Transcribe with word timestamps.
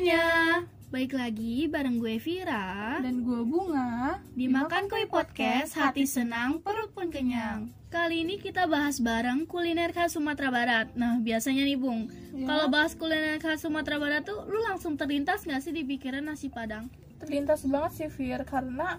semuanya. 0.00 0.64
Baik 0.88 1.12
lagi 1.12 1.68
bareng 1.68 2.00
gue 2.00 2.16
Vira 2.16 2.96
Dan 3.04 3.20
gue 3.20 3.44
Bunga 3.44 4.16
Dimakan 4.32 4.88
Koi 4.88 5.04
Podcast, 5.04 5.76
hati 5.76 6.08
senang, 6.08 6.64
perut 6.64 6.88
pun 6.96 7.12
kenyang. 7.12 7.68
Kali 7.92 8.24
ini 8.24 8.40
kita 8.40 8.64
bahas 8.64 8.96
bareng 8.96 9.44
kuliner 9.44 9.92
khas 9.92 10.16
Sumatera 10.16 10.48
Barat. 10.48 10.88
Nah, 10.96 11.20
biasanya 11.20 11.68
nih 11.68 11.76
Bung, 11.76 12.08
Ya. 12.32 12.48
kalau 12.48 12.72
bahas 12.72 12.96
kuliner 12.96 13.36
khas 13.44 13.60
Sumatera 13.60 14.00
Barat 14.00 14.24
tuh 14.24 14.40
lu 14.48 14.64
langsung 14.64 14.96
terlintas 14.96 15.44
gak 15.44 15.60
sih 15.60 15.76
di 15.76 15.84
pikiran 15.84 16.24
nasi 16.24 16.48
Padang? 16.48 16.88
Terlintas 17.20 17.68
banget 17.68 17.92
sih 17.92 18.08
Fir 18.08 18.40
Karena 18.48 18.96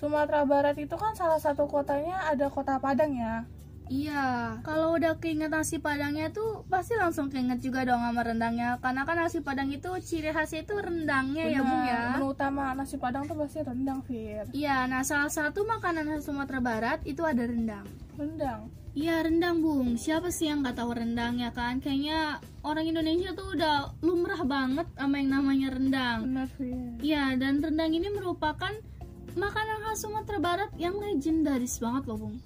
Sumatera 0.00 0.48
Barat 0.48 0.80
itu 0.80 0.96
kan 0.96 1.12
salah 1.12 1.44
satu 1.44 1.68
kotanya 1.68 2.24
ada 2.24 2.48
kota 2.48 2.80
Padang 2.80 3.12
ya 3.12 3.44
Iya, 3.88 4.60
kalau 4.60 4.96
udah 5.00 5.16
keinget 5.16 5.48
nasi 5.48 5.80
Padangnya 5.80 6.28
tuh 6.28 6.68
pasti 6.68 6.92
langsung 6.94 7.32
keinget 7.32 7.64
juga 7.64 7.88
dong 7.88 8.04
sama 8.04 8.20
rendangnya. 8.20 8.76
Karena 8.84 9.08
kan 9.08 9.16
nasi 9.16 9.40
Padang 9.40 9.72
itu 9.72 9.88
ciri 10.04 10.30
khasnya 10.30 10.64
itu 10.68 10.76
rendangnya 10.76 11.44
ya 11.48 11.60
Bung 11.64 11.84
ya. 11.88 12.00
Menu 12.16 12.36
utama 12.36 12.76
nasi 12.76 13.00
Padang 13.00 13.24
tuh 13.24 13.36
pasti 13.40 13.64
rendang 13.64 14.04
Fir 14.04 14.48
Iya, 14.52 14.84
nah 14.86 15.00
salah 15.02 15.32
satu 15.32 15.64
makanan 15.64 16.04
khas 16.08 16.28
Sumatera 16.28 16.60
Barat 16.60 17.00
itu 17.08 17.24
ada 17.24 17.42
rendang. 17.48 17.88
Rendang 18.20 18.68
Iya 18.98 19.22
rendang 19.22 19.62
bung, 19.62 19.94
siapa 19.94 20.26
sih 20.34 20.50
yang 20.50 20.66
nggak 20.66 20.82
tahu 20.82 20.90
rendang 20.90 21.38
ya 21.38 21.54
kan? 21.54 21.78
Kayaknya 21.78 22.42
orang 22.66 22.82
Indonesia 22.90 23.30
tuh 23.30 23.54
udah 23.54 23.94
lumrah 24.02 24.42
banget 24.42 24.90
sama 24.98 25.22
yang 25.22 25.30
namanya 25.38 25.68
rendang. 25.70 26.26
Benar 26.26 26.48
Fir 26.50 26.98
Iya 26.98 27.38
dan 27.38 27.62
rendang 27.62 27.94
ini 27.94 28.10
merupakan 28.10 28.74
makanan 29.38 29.78
khas 29.86 30.02
Sumatera 30.02 30.38
Barat 30.42 30.70
yang 30.82 30.98
legendaris 30.98 31.78
banget 31.78 32.10
loh 32.10 32.18
bung. 32.18 32.36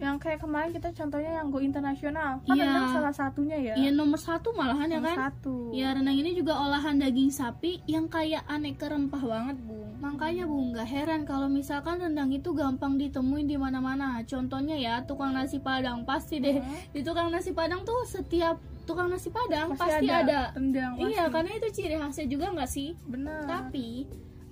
Yang 0.00 0.16
kayak 0.18 0.40
kemarin 0.40 0.70
kita 0.72 0.88
contohnya 0.90 1.32
yang 1.34 1.46
go 1.48 1.60
internasional 1.60 2.40
Kan 2.40 2.56
Iya. 2.56 2.64
rendang 2.64 2.88
salah 2.90 3.12
satunya 3.12 3.56
ya 3.60 3.74
Iya 3.76 3.90
nomor 3.92 4.16
satu 4.16 4.50
malahan 4.50 4.88
ya 4.88 4.96
Nomor 4.96 5.06
kan? 5.06 5.16
satu 5.28 5.56
Iya 5.70 5.88
rendang 5.92 6.16
ini 6.16 6.32
juga 6.32 6.56
olahan 6.56 6.96
daging 6.96 7.28
sapi 7.30 7.84
yang 7.86 8.08
kayak 8.08 8.42
aneka 8.46 8.88
rempah 8.88 9.20
banget 9.20 9.56
bung. 9.60 9.92
Makanya 10.00 10.44
bung 10.44 10.72
nggak 10.72 10.88
heran 10.88 11.22
kalau 11.22 11.46
misalkan 11.46 12.00
rendang 12.00 12.30
itu 12.30 12.50
gampang 12.50 12.96
ditemuin 12.96 13.44
di 13.44 13.54
mana-mana. 13.54 14.24
Contohnya 14.24 14.74
ya 14.74 15.04
tukang 15.04 15.30
nasi 15.30 15.60
padang 15.60 16.02
pasti 16.02 16.40
deh 16.40 16.56
Mhm. 16.56 16.90
di 16.90 17.00
tukang 17.00 17.28
nasi 17.28 17.52
padang 17.52 17.84
tuh 17.84 18.00
setiap 18.04 18.56
tukang 18.82 19.06
nasi 19.06 19.28
padang 19.28 19.70
Pasti 19.70 19.84
pasti, 20.00 20.06
ada 20.08 20.16
ada. 20.18 20.40
rendang, 20.52 20.92
Iya 20.98 21.22
pasti. 21.22 21.32
karena 21.32 21.50
itu 21.54 21.68
ciri 21.70 21.94
khasnya 21.94 22.26
juga 22.26 22.46
nggak 22.50 22.70
sih? 22.70 22.88
Benar 23.04 23.44
Tapi 23.44 23.88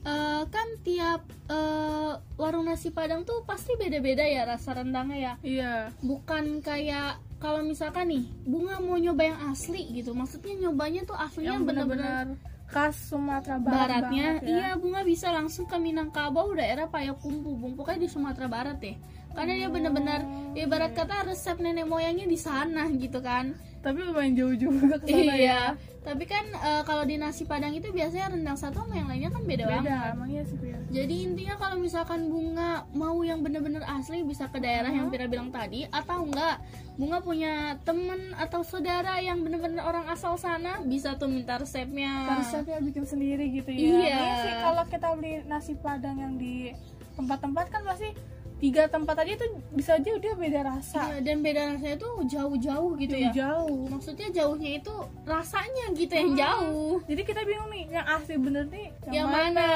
eh, 0.08 0.42
kan 0.48 0.68
tiap 0.80 1.22
eh, 1.52 2.12
warung 2.40 2.64
nasi 2.64 2.88
padang 2.88 3.28
tuh 3.28 3.44
pasti 3.44 3.76
beda-beda 3.76 4.24
ya 4.24 4.48
rasa 4.48 4.72
rendangnya 4.72 5.18
ya. 5.20 5.34
Iya. 5.44 5.74
Bukan 6.00 6.64
kayak 6.64 7.20
kalau 7.38 7.62
misalkan 7.62 8.08
nih 8.10 8.24
bunga 8.42 8.80
mau 8.80 8.96
nyoba 8.98 9.22
yang 9.30 9.40
asli 9.52 9.84
gitu, 9.94 10.10
maksudnya 10.16 10.66
nyobanya 10.66 11.06
tuh 11.06 11.14
aslinya 11.14 11.60
bener-bener 11.62 12.26
benar-benar 12.34 12.56
khas 12.68 12.96
Sumatera 13.08 13.56
Barat 13.56 14.04
baratnya. 14.04 14.26
banget 14.36 14.44
ya. 14.44 14.48
iya 14.52 14.68
bunga 14.76 15.00
bisa 15.00 15.32
langsung 15.32 15.64
ke 15.64 15.76
Minangkabau 15.80 16.52
daerah 16.52 16.84
Payakumbuh 16.88 17.56
bung. 17.56 17.74
Pokoknya 17.78 18.04
di 18.04 18.10
Sumatera 18.12 18.44
Barat 18.50 18.76
deh. 18.76 18.96
Karena 19.32 19.54
dia 19.54 19.68
benar-benar 19.70 20.20
Oh, 20.24 20.56
ibarat 20.58 20.92
kata 20.98 21.30
resep 21.30 21.56
nenek 21.62 21.86
moyangnya 21.86 22.26
di 22.26 22.34
sana 22.40 22.88
gitu 22.90 23.22
kan 23.22 23.54
Tapi 23.78 23.98
lumayan 24.02 24.34
jauh 24.34 24.56
juga 24.58 24.98
ke 24.98 25.06
sana 25.06 25.22
ya 25.22 25.36
iya 25.38 25.62
tapi 26.08 26.24
kan 26.24 26.40
eh, 26.48 26.82
kalau 26.88 27.04
di 27.04 27.20
nasi 27.20 27.44
padang 27.44 27.76
itu 27.76 27.92
biasanya 27.92 28.32
rendang 28.32 28.56
satu 28.56 28.80
sama 28.80 28.96
yang 28.96 29.12
lainnya 29.12 29.28
kan 29.28 29.44
beda, 29.44 29.64
Beda 29.68 29.76
banget 29.76 30.14
emangnya 30.16 30.42
sih 30.48 30.56
jadi 30.88 31.16
intinya 31.28 31.54
kalau 31.60 31.76
misalkan 31.76 32.32
bunga 32.32 32.88
mau 32.96 33.20
yang 33.20 33.44
bener-bener 33.44 33.84
asli 33.84 34.24
bisa 34.24 34.48
ke 34.48 34.56
daerah 34.56 34.88
yang 34.88 35.08
Hmm. 35.08 35.16
Vira 35.16 35.28
bilang 35.28 35.52
tadi 35.52 35.84
atau 35.88 36.24
enggak 36.24 36.64
bunga 36.96 37.18
punya 37.20 37.52
temen 37.84 38.32
atau 38.40 38.60
saudara 38.64 39.20
yang 39.20 39.44
bener-bener 39.44 39.84
orang 39.84 40.08
asal 40.08 40.40
sana 40.40 40.80
bisa 40.80 41.16
tuh 41.20 41.28
minta 41.28 41.60
resepnya 41.60 42.40
resepnya 42.40 42.80
bikin 42.80 43.04
sendiri 43.04 43.44
gitu 43.52 43.68
ya. 43.72 43.80
Iya. 43.80 44.20
Sih 44.44 44.54
kalau 44.64 44.84
kita 44.88 45.08
beli 45.12 45.44
nasi 45.44 45.76
padang 45.76 46.16
yang 46.20 46.34
di 46.40 46.72
tempat-tempat 47.20 47.68
kan 47.68 47.82
pasti 47.84 48.16
tiga 48.58 48.90
tempat 48.90 49.22
aja 49.22 49.38
itu 49.38 49.46
bisa 49.70 49.94
aja 49.94 50.10
dia 50.18 50.34
beda 50.34 50.60
rasa. 50.66 51.14
Iya, 51.14 51.18
dan 51.22 51.36
beda 51.40 51.62
rasanya 51.74 51.96
tuh 51.96 52.26
jauh-jauh 52.26 52.92
gitu 52.98 53.14
ya. 53.14 53.30
Jauh. 53.30 53.86
Maksudnya 53.86 54.28
jauhnya 54.34 54.70
itu 54.82 54.94
rasanya 55.22 55.86
gitu 55.94 56.12
yang 56.12 56.30
Hmm. 56.34 56.38
jauh. 56.38 56.94
Jadi 57.06 57.22
kita 57.22 57.40
bingung 57.46 57.70
nih 57.70 57.84
yang 57.88 58.06
asli 58.06 58.34
bener 58.34 58.66
nih 58.66 58.90
Yang, 59.14 59.26
mana, 59.30 59.68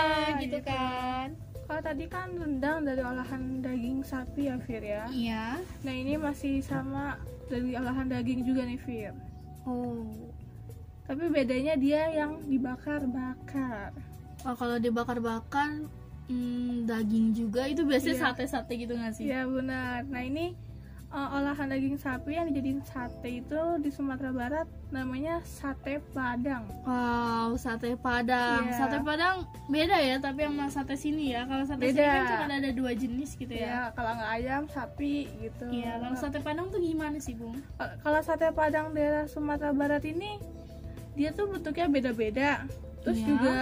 gitu 0.42 0.59
kan. 0.66 1.26
Kalau 1.62 1.81
tadi 1.81 2.04
kan 2.04 2.28
rendang 2.34 2.84
dari 2.84 3.00
olahan 3.00 3.62
daging 3.62 4.03
sapi 4.03 4.50
ya 4.50 4.59
Fir 4.60 4.82
ya. 4.82 5.06
Iya. 5.09 5.44
Nah 5.87 5.94
ini 5.94 6.19
masih 6.19 6.59
sama 6.60 7.16
dari 7.47 7.72
olahan 7.72 8.10
daging 8.10 8.42
juga 8.42 8.66
nih 8.66 8.82
Fir. 8.82 9.15
Oh. 9.62 10.10
Tapi 11.06 11.31
bedanya 11.31 11.78
dia 11.78 12.10
yang 12.10 12.42
dibakar-bakar. 12.44 13.94
Oh, 14.42 14.54
kalau 14.59 14.75
dibakar-bakar 14.76 15.87
hmm, 16.32 16.84
daging 16.84 17.26
juga 17.32 17.62
itu 17.65 17.82
biasanya 17.82 18.16
Iya. 18.16 18.25
sate-sate 18.26 18.72
gitu 18.75 18.93
nggak 18.93 19.12
sih? 19.12 19.25
Iya 19.26 19.44
benar. 19.44 20.03
Nah 20.04 20.22
ini 20.22 20.56
uh, 21.09 21.28
olahan 21.34 21.69
daging 21.69 21.97
sapi 21.97 22.32
yang 22.32 22.48
dijadiin 22.48 22.81
sate 22.82 23.28
itu 23.37 23.60
di 23.78 23.91
Sumatera 23.91 24.31
Barat 24.31 24.65
namanya 24.88 25.41
sate 25.42 26.00
Padang. 26.10 26.65
Wow, 26.82 27.53
sate 27.54 27.94
Padang. 27.94 28.66
Iya. 28.66 28.75
Sate 28.75 28.98
Padang 29.00 29.37
beda 29.66 29.97
ya, 29.98 30.16
tapi 30.19 30.42
sama 30.42 30.66
sate 30.66 30.97
sini 30.97 31.31
ya. 31.31 31.44
Kalau 31.44 31.62
sate 31.62 31.81
sini 31.82 31.92
Beda. 31.94 32.09
kan 32.09 32.22
cuma 32.26 32.44
ada 32.50 32.71
dua 32.72 32.92
jenis 32.92 33.31
gitu 33.34 33.53
Ya, 33.53 33.60
ya. 33.62 33.81
kalau 33.92 34.12
nggak 34.15 34.31
ayam 34.34 34.62
sapi 34.66 35.15
gitu. 35.38 35.65
Iya, 35.71 35.92
kalau 35.98 36.16
sate 36.16 36.38
Padang 36.41 36.66
tuh 36.69 36.81
gimana 36.81 37.16
sih, 37.19 37.32
Bung? 37.32 37.60
Kal- 37.76 37.97
kalau 38.00 38.21
sate 38.21 38.48
Padang 38.50 38.91
daerah 38.91 39.25
Sumatera 39.26 39.71
Barat 39.71 40.03
ini 40.03 40.41
dia 41.12 41.28
tuh 41.31 41.44
bentuknya 41.47 41.87
beda-beda. 41.87 42.65
Terus 43.03 43.19
Iya. 43.19 43.26
juga 43.26 43.56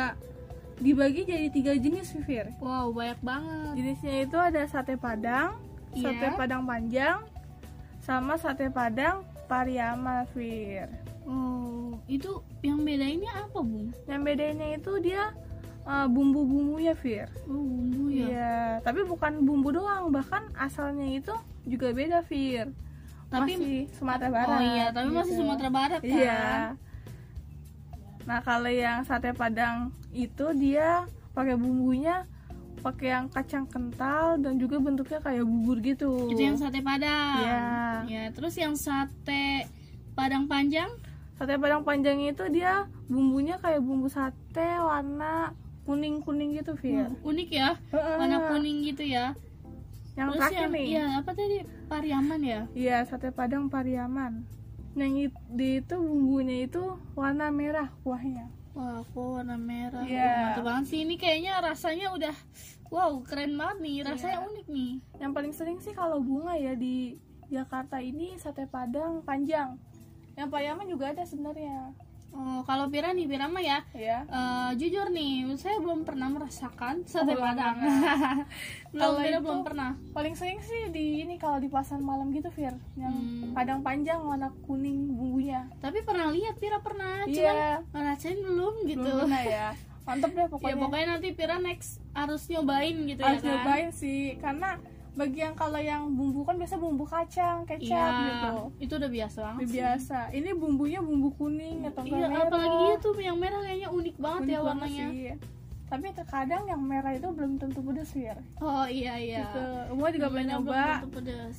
dibagi 0.81 1.29
jadi 1.29 1.49
tiga 1.53 1.73
jenis 1.77 2.17
Fir. 2.25 2.49
Wow, 2.59 2.91
banyak 2.91 3.21
banget. 3.21 3.73
Jenisnya 3.77 4.15
itu 4.25 4.37
ada 4.37 4.63
sate 4.65 4.97
Padang, 4.97 5.61
Iya. 5.93 6.05
sate 6.09 6.27
Padang 6.35 6.65
panjang, 6.65 7.21
sama 8.01 8.35
sate 8.35 8.73
Padang 8.73 9.23
Pariaman 9.45 10.25
Fir. 10.33 10.89
Oh, 11.29 11.95
itu 12.09 12.41
yang 12.65 12.83
bedainnya 12.83 13.47
apa, 13.47 13.61
Bung? 13.61 13.93
Yang 14.09 14.21
bedanya 14.25 14.67
itu 14.75 14.93
dia 14.99 15.31
uh, 15.85 16.09
bumbu-bumbunya 16.09 16.97
Fir. 16.97 17.29
Oh, 17.47 17.61
bumbu 17.61 18.09
ya. 18.09 18.27
Iya, 18.27 18.57
tapi 18.83 19.05
bukan 19.05 19.45
bumbu 19.45 19.71
doang, 19.71 20.11
bahkan 20.11 20.49
asalnya 20.57 21.07
itu 21.07 21.35
juga 21.69 21.93
beda 21.93 22.25
Fir. 22.25 22.73
Tapi- 23.31 23.55
masih 23.55 23.79
Sumatera 23.95 24.27
Barat. 24.33 24.59
Oh 24.59 24.63
iya, 24.65 24.87
tapi 24.91 25.09
masih 25.13 25.35
gitu. 25.37 25.41
Sumatera 25.45 25.71
Barat 25.71 26.01
kan. 26.03 26.11
Iya. 26.11 26.43
Nah, 28.29 28.39
kalau 28.45 28.69
yang 28.69 29.05
sate 29.05 29.33
Padang 29.33 29.95
itu 30.13 30.53
dia 30.59 31.07
pakai 31.33 31.55
bumbunya 31.57 32.27
pakai 32.81 33.13
yang 33.13 33.29
kacang 33.29 33.69
kental 33.69 34.41
dan 34.41 34.57
juga 34.57 34.81
bentuknya 34.81 35.21
kayak 35.21 35.45
bubur 35.45 35.79
gitu. 35.85 36.33
Itu 36.33 36.41
yang 36.41 36.57
sate 36.57 36.81
Padang. 36.81 37.37
Iya. 37.45 37.65
Ya, 38.09 38.23
terus 38.33 38.57
yang 38.57 38.75
sate 38.75 39.69
Padang 40.17 40.49
panjang? 40.49 40.89
Sate 41.37 41.61
Padang 41.61 41.85
panjang 41.85 42.21
itu 42.25 42.49
dia 42.49 42.89
bumbunya 43.07 43.61
kayak 43.61 43.85
bumbu 43.85 44.09
sate 44.09 44.81
warna 44.81 45.53
kuning-kuning 45.85 46.57
gitu, 46.57 46.77
Fir. 46.77 47.09
Hmm, 47.09 47.21
unik 47.25 47.49
ya. 47.53 47.69
Warna 47.93 48.53
kuning 48.53 48.85
gitu 48.85 49.05
ya. 49.05 49.37
Yang 50.17 50.29
terus 50.37 50.41
terakhir 50.41 50.61
yang 50.61 50.73
nih. 50.73 50.85
iya, 50.85 51.05
apa 51.21 51.31
tadi? 51.33 51.59
Pariaman 51.89 52.41
ya? 52.41 52.61
Iya, 52.73 52.97
sate 53.09 53.29
Padang 53.33 53.69
Pariaman. 53.69 54.45
Yang 54.99 55.31
it- 55.31 55.45
di 55.55 55.69
itu 55.79 55.95
bumbunya 55.97 56.67
itu 56.67 56.83
warna 57.15 57.49
merah 57.51 57.89
kuahnya. 58.03 58.51
Wah, 58.75 59.03
kok 59.03 59.19
warna 59.19 59.59
merah. 59.59 60.03
Iya. 60.03 60.55
Mantap 60.55 60.65
banget 60.67 60.85
sih. 60.91 60.99
Ini 61.03 61.15
kayaknya 61.19 61.53
rasanya 61.59 62.07
udah 62.15 62.35
wow, 62.91 63.13
keren 63.23 63.55
banget 63.55 63.79
nih. 63.83 63.97
Rasanya 64.07 64.39
Iya. 64.43 64.47
unik 64.51 64.67
nih. 64.67 64.93
Yang 65.19 65.33
paling 65.35 65.53
sering 65.55 65.79
sih 65.79 65.95
kalau 65.95 66.19
bunga 66.23 66.55
ya 66.55 66.75
di 66.75 67.19
Jakarta 67.51 67.99
ini 67.99 68.39
sate 68.39 68.67
Padang 68.67 69.23
panjang. 69.23 69.75
Yang 70.39 70.49
Pariaman 70.49 70.87
juga 70.87 71.11
ada 71.11 71.27
sebenarnya. 71.27 71.91
Oh, 72.33 72.63
kalau 72.63 72.87
Pira 72.87 73.11
nih, 73.11 73.27
Pira 73.27 73.45
mah 73.45 73.59
ya. 73.59 73.83
Ya. 73.91 74.23
eh, 74.23 74.71
jujur 74.75 75.09
nih, 75.09 75.51
saya 75.55 75.77
belum 75.77 76.03
pernah 76.03 76.27
merasakan 76.27 77.03
sate 77.05 77.35
Padang. 77.35 77.83
belum, 78.93 78.97
Kalau 78.97 79.19
Pira 79.19 79.39
belum 79.41 79.61
pernah. 79.61 79.91
Paling 80.11 80.35
sering 80.35 80.59
sih 80.61 80.89
di 80.89 81.21
ini 81.21 81.37
kalau 81.37 81.59
di 81.59 81.67
pasar 81.67 81.99
malam 81.99 82.31
gitu, 82.31 82.49
Fir. 82.49 82.73
Yang 82.95 83.13
Hmm. 83.13 83.51
Padang 83.51 83.81
panjang 83.81 84.21
warna 84.21 84.49
kuning 84.65 85.11
bumbunya. 85.11 85.67
Tapi 85.77 86.01
pernah 86.01 86.29
lihat 86.29 86.55
Pira 86.57 86.79
pernah, 86.79 87.23
Iya. 87.25 87.83
cuman 87.83 87.93
ngerasain 87.93 88.39
belum 88.39 88.75
gitu. 88.85 89.03
Belum 89.03 89.27
pernah 89.27 89.43
ya. 89.43 89.69
Mantep 90.01 90.31
deh 90.31 90.41
Ya 90.43 90.49
pokoknya. 90.49 90.77
pokoknya 90.79 91.07
nanti 91.11 91.29
Pira 91.33 91.57
next 91.59 91.91
harus 92.13 92.43
nyobain 92.47 92.97
gitu 93.05 93.21
harus 93.21 93.37
ya 93.37 93.45
kan. 93.45 93.51
nyobain 93.57 93.89
sih 93.93 94.21
karena 94.37 94.71
bagi 95.21 95.39
yang 95.39 95.53
kalau 95.53 95.77
yang 95.77 96.09
bumbu 96.11 96.41
kan 96.41 96.57
biasa 96.57 96.75
bumbu 96.75 97.05
kacang, 97.05 97.63
kecap 97.63 97.85
Iya, 98.09 98.25
gitu. 98.25 98.53
itu 98.81 98.93
udah 98.97 99.11
biasa 99.11 99.39
banget 99.43 99.59
Udah 99.59 99.69
sih. 99.69 99.77
biasa. 99.77 100.19
Ini 100.33 100.51
bumbunya 100.55 101.01
bumbu 101.01 101.29
kuning 101.31 101.85
atau 101.85 102.03
Iya, 102.03 102.25
merah. 102.25 102.49
apalagi 102.49 102.85
itu 102.97 103.09
yang 103.21 103.37
merah 103.37 103.61
kayaknya 103.61 103.89
unik 103.91 104.17
banget 104.17 104.41
Unik 104.41 104.49
ya 104.49 104.59
banget 104.59 104.81
warnanya. 104.81 105.07
sih. 105.07 105.21
Tapi 105.87 106.07
terkadang 106.15 106.63
yang 106.65 106.81
merah 106.81 107.13
itu 107.13 107.29
belum 107.29 107.53
tentu 107.57 107.81
pedes 107.83 108.11
ya. 108.15 108.39
Oh 108.59 108.87
iya 108.87 109.15
iya. 109.15 109.43
Gitu. 109.45 109.63
Umum 109.91 110.09
juga 110.09 110.29
belum 110.31 110.47
nyoba 110.49 110.83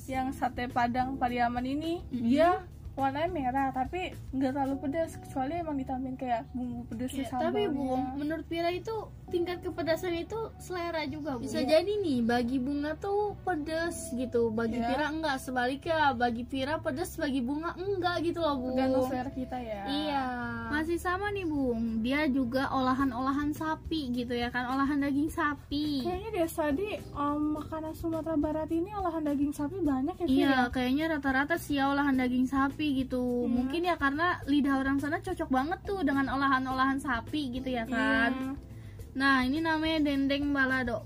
yang 0.06 0.32
sate 0.32 0.66
Padang 0.66 1.14
Pariaman 1.14 1.62
ini 1.62 2.00
Mhm. 2.10 2.24
dia 2.24 2.50
warnanya 2.92 3.30
merah 3.30 3.68
tapi 3.70 4.12
nggak 4.30 4.52
terlalu 4.52 4.76
pedas 4.78 5.16
kecuali 5.16 5.54
emang 5.54 5.76
ditambahin 5.76 6.12
kayak 6.14 6.44
bumbu 6.50 6.84
pedas 6.86 7.08
di 7.10 7.22
Ya, 7.22 7.30
tapi. 7.30 7.64
Bung, 7.66 8.04
menurut 8.16 8.44
Pira 8.44 8.68
itu 8.68 8.92
tingkat 9.32 9.58
kepedasan 9.60 10.12
itu 10.14 10.36
selera 10.58 11.02
juga 11.04 11.34
Bung. 11.34 11.42
Bisa 11.42 11.58
Iya. 11.58 11.80
jadi 11.80 11.92
nih 11.98 12.18
bagi 12.20 12.58
bunga 12.58 12.92
tuh 12.94 13.32
pedes 13.40 14.12
gitu, 14.12 14.48
bagi 14.48 14.76
Iya. 14.76 14.86
Pira 14.86 15.06
enggak. 15.08 15.36
Sebaliknya 15.38 16.12
bagi 16.12 16.44
Pira 16.44 16.76
pedes, 16.76 17.16
bagi 17.16 17.40
bunga 17.40 17.72
enggak 17.74 18.20
gitu 18.22 18.38
loh 18.38 18.54
Bung. 18.54 18.76
tergantung 18.76 19.08
selera 19.08 19.30
kita 19.30 19.56
ya 19.56 19.82
Iya. 19.84 20.24
Masih 20.68 20.96
sama 20.96 21.30
nih 21.30 21.44
Bung. 21.44 21.82
Dia 22.00 22.28
juga 22.28 22.68
olahan-olahan 22.68 23.50
sapi 23.50 24.12
gitu 24.12 24.32
ya 24.32 24.48
kan, 24.48 24.68
olahan 24.68 25.00
daging 25.00 25.28
sapi. 25.28 26.02
kayaknya 26.02 26.28
deh 26.30 26.46
tadi 26.46 26.88
um, 27.12 27.56
makanan 27.56 27.92
Sumatera 27.92 28.36
Barat 28.36 28.68
ini 28.68 28.92
olahan 28.92 29.22
daging 29.22 29.50
sapi 29.50 29.80
banyak 29.80 30.14
ya 30.18 30.26
Iya, 30.26 30.44
ya? 30.44 30.60
kayaknya 30.68 31.04
rata-rata 31.10 31.56
sih 31.56 31.74
ya 31.74 31.88
olahan 31.88 32.14
daging 32.14 32.44
sapi 32.44 33.00
gitu. 33.00 33.22
Iya. 33.40 33.48
Mungkin 33.48 33.80
ya 33.82 33.96
karena 33.96 34.26
lidah 34.44 34.76
orang 34.76 34.98
sana 34.98 35.16
cocok 35.18 35.48
banget 35.48 35.78
tuh 35.82 36.02
dengan 36.02 36.28
olahan-olahan 36.28 36.98
sapi 36.98 37.22
gitu 37.52 37.68
ya 37.68 37.84
kan. 37.84 38.32
Iya. 38.32 38.71
Nah, 39.12 39.44
ini 39.44 39.60
namanya 39.60 40.00
dendeng 40.02 40.50
balado. 40.50 41.04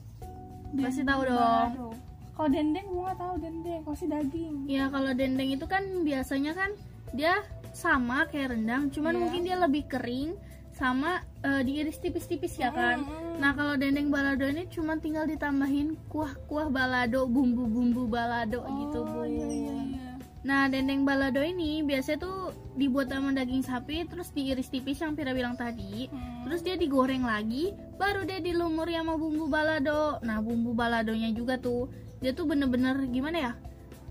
Pasti 0.76 1.02
tahu 1.02 1.26
dong. 1.26 1.94
Kalau 2.36 2.48
dendeng 2.52 2.86
bunga 2.92 3.16
tahu 3.16 3.34
dendeng, 3.40 3.80
pasti 3.80 4.06
daging. 4.06 4.68
Ya, 4.68 4.92
kalau 4.92 5.16
dendeng 5.16 5.56
itu 5.56 5.64
kan 5.64 5.82
biasanya 6.04 6.52
kan 6.52 6.70
dia 7.16 7.40
sama 7.72 8.28
kayak 8.28 8.52
rendang, 8.52 8.92
cuman 8.92 9.16
Iya. 9.16 9.20
mungkin 9.20 9.40
dia 9.48 9.56
lebih 9.56 9.88
kering 9.88 10.36
sama 10.76 11.24
eh, 11.40 11.64
diiris 11.64 11.96
tipis-tipis 11.96 12.60
ya 12.60 12.68
kan. 12.68 13.00
Mm-mm. 13.00 13.40
Nah, 13.40 13.56
kalau 13.56 13.80
dendeng 13.80 14.12
balado 14.12 14.44
ini 14.44 14.68
cuma 14.68 15.00
tinggal 15.00 15.24
ditambahin 15.24 15.96
kuah-kuah 16.12 16.68
balado, 16.68 17.24
bumbu-bumbu 17.24 18.04
balado 18.04 18.60
gitu, 18.84 19.00
Bu. 19.08 19.24
Oh, 19.24 19.24
iya, 19.24 19.46
iya, 19.48 19.72
iya. 19.72 20.08
Nah, 20.44 20.68
dendeng 20.68 21.08
balado 21.08 21.40
ini 21.40 21.80
biasanya 21.80 22.20
tuh 22.20 22.38
dibuat 22.76 23.08
sama 23.08 23.32
daging 23.32 23.64
sapi 23.64 24.04
terus 24.04 24.28
diiris 24.30 24.68
tipis 24.68 25.00
yang 25.00 25.16
Pira 25.16 25.32
bilang 25.32 25.56
tadi. 25.56 26.12
Hmm. 26.12 26.44
Terus 26.44 26.60
dia 26.60 26.76
digoreng 26.76 27.24
lagi, 27.24 27.72
baru 27.96 28.22
dia 28.22 28.38
dilumuri 28.38 28.94
sama 28.94 29.16
bumbu 29.16 29.46
balado. 29.46 30.20
Nah, 30.20 30.38
bumbu 30.38 30.72
baladonya 30.72 31.32
juga 31.32 31.56
tuh, 31.56 31.88
dia 32.20 32.31
tuh 32.31 32.44
bener-bener 32.44 33.08
gimana 33.08 33.38
ya? 33.40 33.52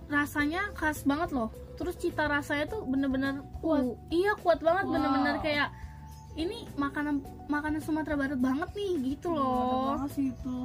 Rasanya 0.05 0.73
khas 0.73 1.01
banget 1.03 1.31
loh. 1.31 1.49
Terus 1.75 1.95
cita 1.95 2.25
rasanya 2.25 2.65
tuh 2.67 2.83
bener-bener 2.83 3.41
Kuat. 3.59 3.83
uh, 3.83 3.93
iya 4.09 4.31
kuat 4.37 4.59
banget, 4.59 4.85
Wow. 4.85 4.93
bener-bener 4.93 5.35
kayak 5.39 5.69
ini 6.35 6.67
makanan 6.75 7.19
makanan 7.47 7.79
Sumatera 7.79 8.15
Barat 8.15 8.37
banget 8.37 8.69
nih 8.73 9.15
gitu 9.15 9.31
Ada 9.31 9.39
loh. 9.39 9.83
banget 9.95 10.09
sih 10.11 10.27
itu 10.29 10.57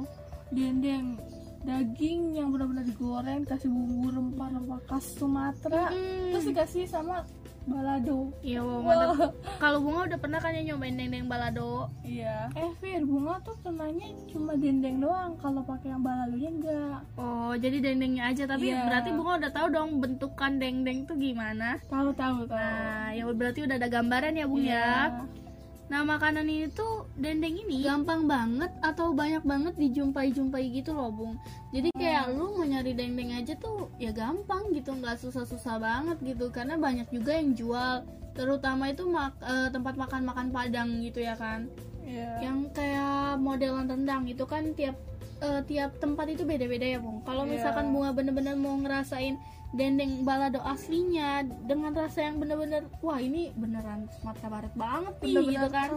dendeng 0.51 1.15
daging 1.61 2.35
yang 2.35 2.49
benar-benar 2.49 2.83
digoreng 2.83 3.45
kasih 3.45 3.69
bumbu 3.69 4.09
rempah-rempah 4.09 4.81
khas 4.83 5.15
Sumatera 5.15 5.93
Mm. 5.93 6.33
terus 6.33 6.45
dikasih 6.45 6.83
sama 6.85 7.23
balado 7.63 8.33
Iya, 8.41 8.59
wow, 8.59 8.81
mantap. 8.81 9.31
Kalau 9.57 9.79
bunga 9.79 10.01
udah 10.07 10.19
pernah 10.19 10.39
kan 10.39 10.51
ya 10.51 10.61
nyobain 10.63 10.93
dendeng 10.93 11.25
balado? 11.25 11.87
iya 12.01 12.49
eh 12.53 12.71
Fir 12.77 13.01
bunga 13.01 13.37
tuh 13.39 13.55
pernahnya 13.59 14.03
cuma 14.27 14.53
dendeng 14.53 14.97
doang 14.97 15.37
kalau 15.37 15.61
pakai 15.61 15.89
yang 15.89 16.01
baladonya 16.01 16.49
enggak 16.51 16.99
Oh, 17.15 17.53
jadi 17.53 17.77
dendengnya 17.79 18.27
aja 18.27 18.43
tapi 18.45 18.67
Iya. 18.67 18.83
berarti 18.83 19.09
bunga 19.11 19.33
udah 19.37 19.51
tahu 19.51 19.67
dong 19.69 19.89
bentukan 19.97 20.51
dendeng 20.57 21.05
tuh 21.05 21.15
gimana? 21.15 21.77
tahu 21.85 22.09
tahu 22.11 22.43
tahu 22.43 22.57
Nah, 22.57 23.11
ya 23.11 23.23
berarti 23.27 23.59
udah 23.61 23.75
ada 23.75 23.87
gambaran 23.87 24.33
ya, 24.33 24.45
Bung 24.45 24.61
Iya. 24.61 24.73
ya. 24.73 25.23
Nah, 25.91 26.07
makanan 26.07 26.47
ini 26.47 26.71
tuh 26.71 27.03
dendeng 27.19 27.51
ini 27.51 27.83
gampang 27.83 28.23
banget 28.23 28.71
atau 28.79 29.11
banyak 29.11 29.43
banget 29.43 29.75
dijumpai-jumpai 29.75 30.71
gitu 30.71 30.95
loh, 30.95 31.11
Bung. 31.11 31.35
Jadi 31.75 31.91
kayak 31.99 32.31
lu 32.31 32.55
mau 32.55 32.63
nyari 32.63 32.95
dendeng 32.95 33.35
aja 33.35 33.51
tuh 33.59 33.91
ya 33.99 34.15
gampang 34.15 34.71
gitu, 34.71 34.95
nggak 34.95 35.19
susah-susah 35.19 35.83
banget 35.83 36.15
gitu 36.23 36.47
karena 36.47 36.79
banyak 36.79 37.11
juga 37.11 37.35
yang 37.35 37.51
jual. 37.51 38.07
Terutama 38.31 38.87
itu 38.87 39.03
mak- 39.03 39.43
eh, 39.43 39.67
tempat 39.67 39.99
makan-makan 39.99 40.55
Padang 40.55 41.03
gitu 41.03 41.19
ya 41.19 41.35
kan. 41.35 41.67
iya 42.07 42.39
Yang 42.39 42.71
kayak 42.71 43.43
modelan 43.43 43.91
rendang 43.91 44.23
itu 44.31 44.47
kan 44.47 44.71
tiap 44.71 44.95
eh, 45.41 45.61
tiap 45.65 45.97
tempat 45.97 46.29
itu 46.29 46.43
beda-beda 46.43 46.85
ya, 46.85 46.97
Bung. 46.97 47.19
Kalau 47.21 47.43
Iya. 47.43 47.51
misalkan 47.51 47.89
bunga 47.89 48.11
bener-bener 48.11 48.53
mau 48.55 48.73
ngerasain 48.75 49.35
dendeng 49.71 50.21
balado 50.21 50.59
aslinya 50.61 51.29
dengan 51.63 51.95
rasa 51.95 52.27
yang 52.27 52.37
bener-bener 52.37 52.91
wah 52.99 53.15
ini 53.15 53.55
beneran 53.55 54.03
Sumatera 54.11 54.51
Barat 54.51 54.73
banget 54.75 55.13
nih 55.15 55.23
benar-benar 55.23 55.47
gitu 55.47 55.67
kan. 55.71 55.87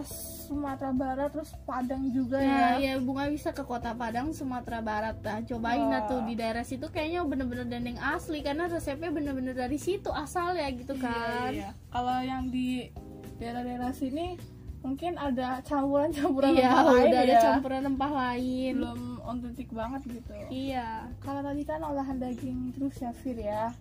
Sumatera 0.47 0.91
Barat 0.95 1.29
terus 1.29 1.51
Padang 1.61 2.07
juga 2.09 2.39
Ya, 2.39 2.79
ya 2.79 2.95
ya 2.95 3.03
bunga 3.03 3.27
bisa 3.27 3.51
ke 3.51 3.61
kota 3.61 3.91
Padang, 3.93 4.31
Sumatera 4.31 4.79
Barat. 4.79 5.19
Nah, 5.19 5.43
cobain 5.43 5.91
Wah. 5.91 6.07
tuh 6.07 6.23
di 6.23 6.35
daerah 6.35 6.63
situ 6.63 6.87
kayaknya 6.87 7.27
bener-bener 7.27 7.67
dendeng 7.67 7.99
asli 7.99 8.41
karena 8.41 8.65
resepnya 8.65 9.11
bener-bener 9.11 9.53
dari 9.53 9.77
situ 9.77 10.07
asal 10.09 10.55
ya 10.55 10.71
gitu 10.71 10.95
kan. 10.97 11.51
Iya, 11.51 11.67
iya. 11.67 11.71
Kalau 11.91 12.23
yang 12.23 12.49
di 12.49 12.95
daerah-daerah 13.35 13.91
sini 13.91 14.39
mungkin 14.81 15.19
ada 15.19 15.59
campuran-campuran 15.61 16.55
Iya, 16.55 16.71
rempah 16.71 16.85
lain 16.87 17.11
ada 17.11 17.25
ya. 17.27 17.41
campuran 17.43 17.81
rempah 17.85 18.13
lain. 18.15 18.75
belum 18.79 19.03
otentik 19.25 19.73
banget 19.73 20.05
gitu. 20.07 20.33
Iya. 20.53 21.09
Kalau 21.25 21.41
tadi 21.41 21.63
kan 21.65 21.81
olahan 21.83 22.21
daging 22.21 22.77
terus 22.77 23.01
ya 23.01 23.11
Fir 23.17 23.41
ya. 23.41 23.73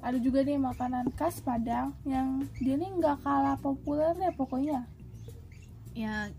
Ada 0.00 0.16
juga 0.16 0.40
nih 0.40 0.56
makanan 0.56 1.12
khas 1.12 1.44
Padang 1.44 1.92
yang 2.08 2.40
dia 2.56 2.78
nih 2.78 2.88
nggak 2.96 3.20
kalah 3.20 3.58
populer 3.60 4.16
ya 4.16 4.32
pokoknya. 4.32 4.88
Ya, 5.92 6.30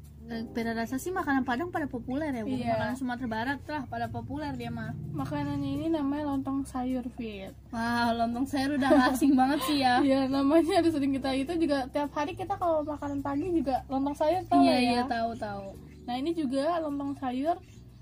beda 0.55 0.73
rasa 0.73 0.95
sih 0.97 1.13
makanan 1.13 1.45
Padang 1.45 1.69
pada 1.69 1.85
populer 1.85 2.33
ya. 2.33 2.41
Iya. 2.41 2.73
Makanan 2.73 2.95
Sumatera 2.97 3.27
Barat 3.29 3.59
lah 3.69 3.83
pada 3.85 4.09
populer 4.09 4.49
dia 4.57 4.73
mah. 4.73 4.97
Makanannya 5.13 5.77
ini 5.77 5.87
namanya 5.93 6.33
lontong 6.33 6.65
sayur 6.65 7.05
Fir. 7.13 7.53
Wah, 7.69 8.09
lontong 8.17 8.49
sayur 8.49 8.81
udah 8.81 9.13
asing 9.13 9.37
banget 9.37 9.59
sih 9.69 9.85
ya. 9.85 10.01
Iya 10.01 10.25
namanya 10.25 10.81
ada 10.81 10.89
sering 10.89 11.13
kita 11.13 11.29
itu 11.37 11.53
juga 11.61 11.85
tiap 11.93 12.09
hari 12.17 12.33
kita 12.33 12.57
kalau 12.57 12.81
makanan 12.81 13.21
pagi 13.21 13.45
juga 13.53 13.85
lontong 13.85 14.17
sayur 14.17 14.41
tahu 14.49 14.63
Iya, 14.65 14.73
ya. 14.73 14.79
iya, 14.81 15.01
tahu 15.05 15.37
tahu. 15.37 15.77
Nah 16.09 16.15
ini 16.17 16.33
juga 16.33 16.81
lontong 16.81 17.13
sayur 17.21 17.61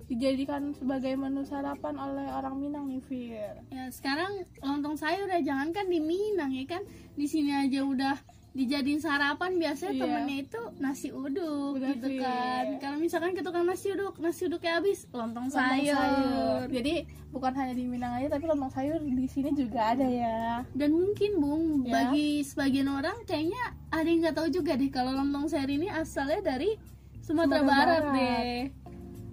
dijadikan 0.09 0.73
sebagai 0.73 1.13
menu 1.13 1.45
sarapan 1.45 1.95
oleh 1.95 2.25
orang 2.27 2.57
Minang 2.57 2.89
nih 2.89 2.99
Fir. 2.99 3.55
Ya, 3.69 3.85
sekarang 3.89 4.31
lontong 4.59 4.97
sayur 4.97 5.29
ya 5.29 5.39
jangankan 5.39 5.85
di 5.85 6.01
Minang 6.01 6.49
ya 6.49 6.65
kan. 6.67 6.81
Di 7.13 7.23
sini 7.23 7.53
aja 7.53 7.85
udah 7.85 8.17
dijadiin 8.49 8.97
sarapan 8.97 9.55
biasanya 9.55 9.93
Iya. 9.93 10.01
temennya 10.01 10.37
itu 10.41 10.61
nasi 10.79 11.13
uduk 11.13 11.77
Udah 11.77 11.93
gitu 11.93 12.07
kan. 12.17 12.65
Kalau 12.81 12.97
misalkan 12.97 13.31
ke 13.31 13.45
tukang 13.45 13.61
nasi 13.61 13.93
uduk, 13.93 14.17
nasi 14.17 14.49
uduknya 14.49 14.81
habis, 14.81 15.05
lontong, 15.13 15.47
Lontong 15.47 15.53
sayur. 15.53 16.65
Jadi 16.67 16.93
bukan 17.29 17.53
hanya 17.53 17.77
di 17.77 17.85
Minang 17.85 18.17
aja 18.17 18.27
tapi 18.27 18.49
lontong 18.49 18.73
sayur 18.73 18.97
di 18.97 19.29
sini 19.29 19.53
juga 19.53 19.93
ada 19.93 20.03
ya. 20.03 20.65
Dan 20.73 20.97
mungkin 20.97 21.37
Bung, 21.37 21.63
Ya. 21.85 21.93
bagi 22.01 22.41
sebagian 22.41 22.89
orang 22.89 23.21
kayaknya 23.23 23.61
ada 23.87 24.03
yang 24.03 24.25
nggak 24.25 24.35
tahu 24.35 24.49
juga 24.49 24.73
deh 24.73 24.89
kalau 24.89 25.13
lontong 25.13 25.45
sayur 25.45 25.69
ini 25.69 25.85
asalnya 25.85 26.41
dari 26.43 26.73
Sumatera, 27.21 27.61
Sumatera 27.61 27.69
Barat, 27.69 28.01
Barat. 28.01 28.15
deh. 28.17 28.59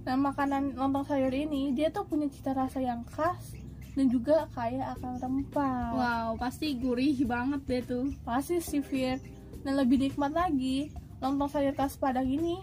Nah 0.06 0.14
makanan 0.14 0.78
lontong 0.78 1.02
sayur 1.02 1.34
ini 1.34 1.74
dia 1.74 1.90
tuh 1.90 2.06
punya 2.06 2.30
cita 2.30 2.54
rasa 2.54 2.78
yang 2.78 3.02
khas 3.10 3.58
dan 3.98 4.06
juga 4.06 4.46
kaya 4.54 4.94
akan 4.94 5.18
rempah. 5.18 5.90
Wow, 5.98 6.30
pasti 6.38 6.78
gurih 6.78 7.16
banget 7.26 7.60
deh 7.66 7.82
tuh. 7.82 8.06
Pasti 8.22 8.62
sih 8.62 8.84
Fir. 8.84 9.18
Dan 9.66 9.74
lebih 9.74 9.98
nikmat 9.98 10.30
lagi, 10.30 10.94
lontong 11.18 11.50
sayur 11.50 11.74
khas 11.74 11.98
Padang 11.98 12.30
ini 12.30 12.62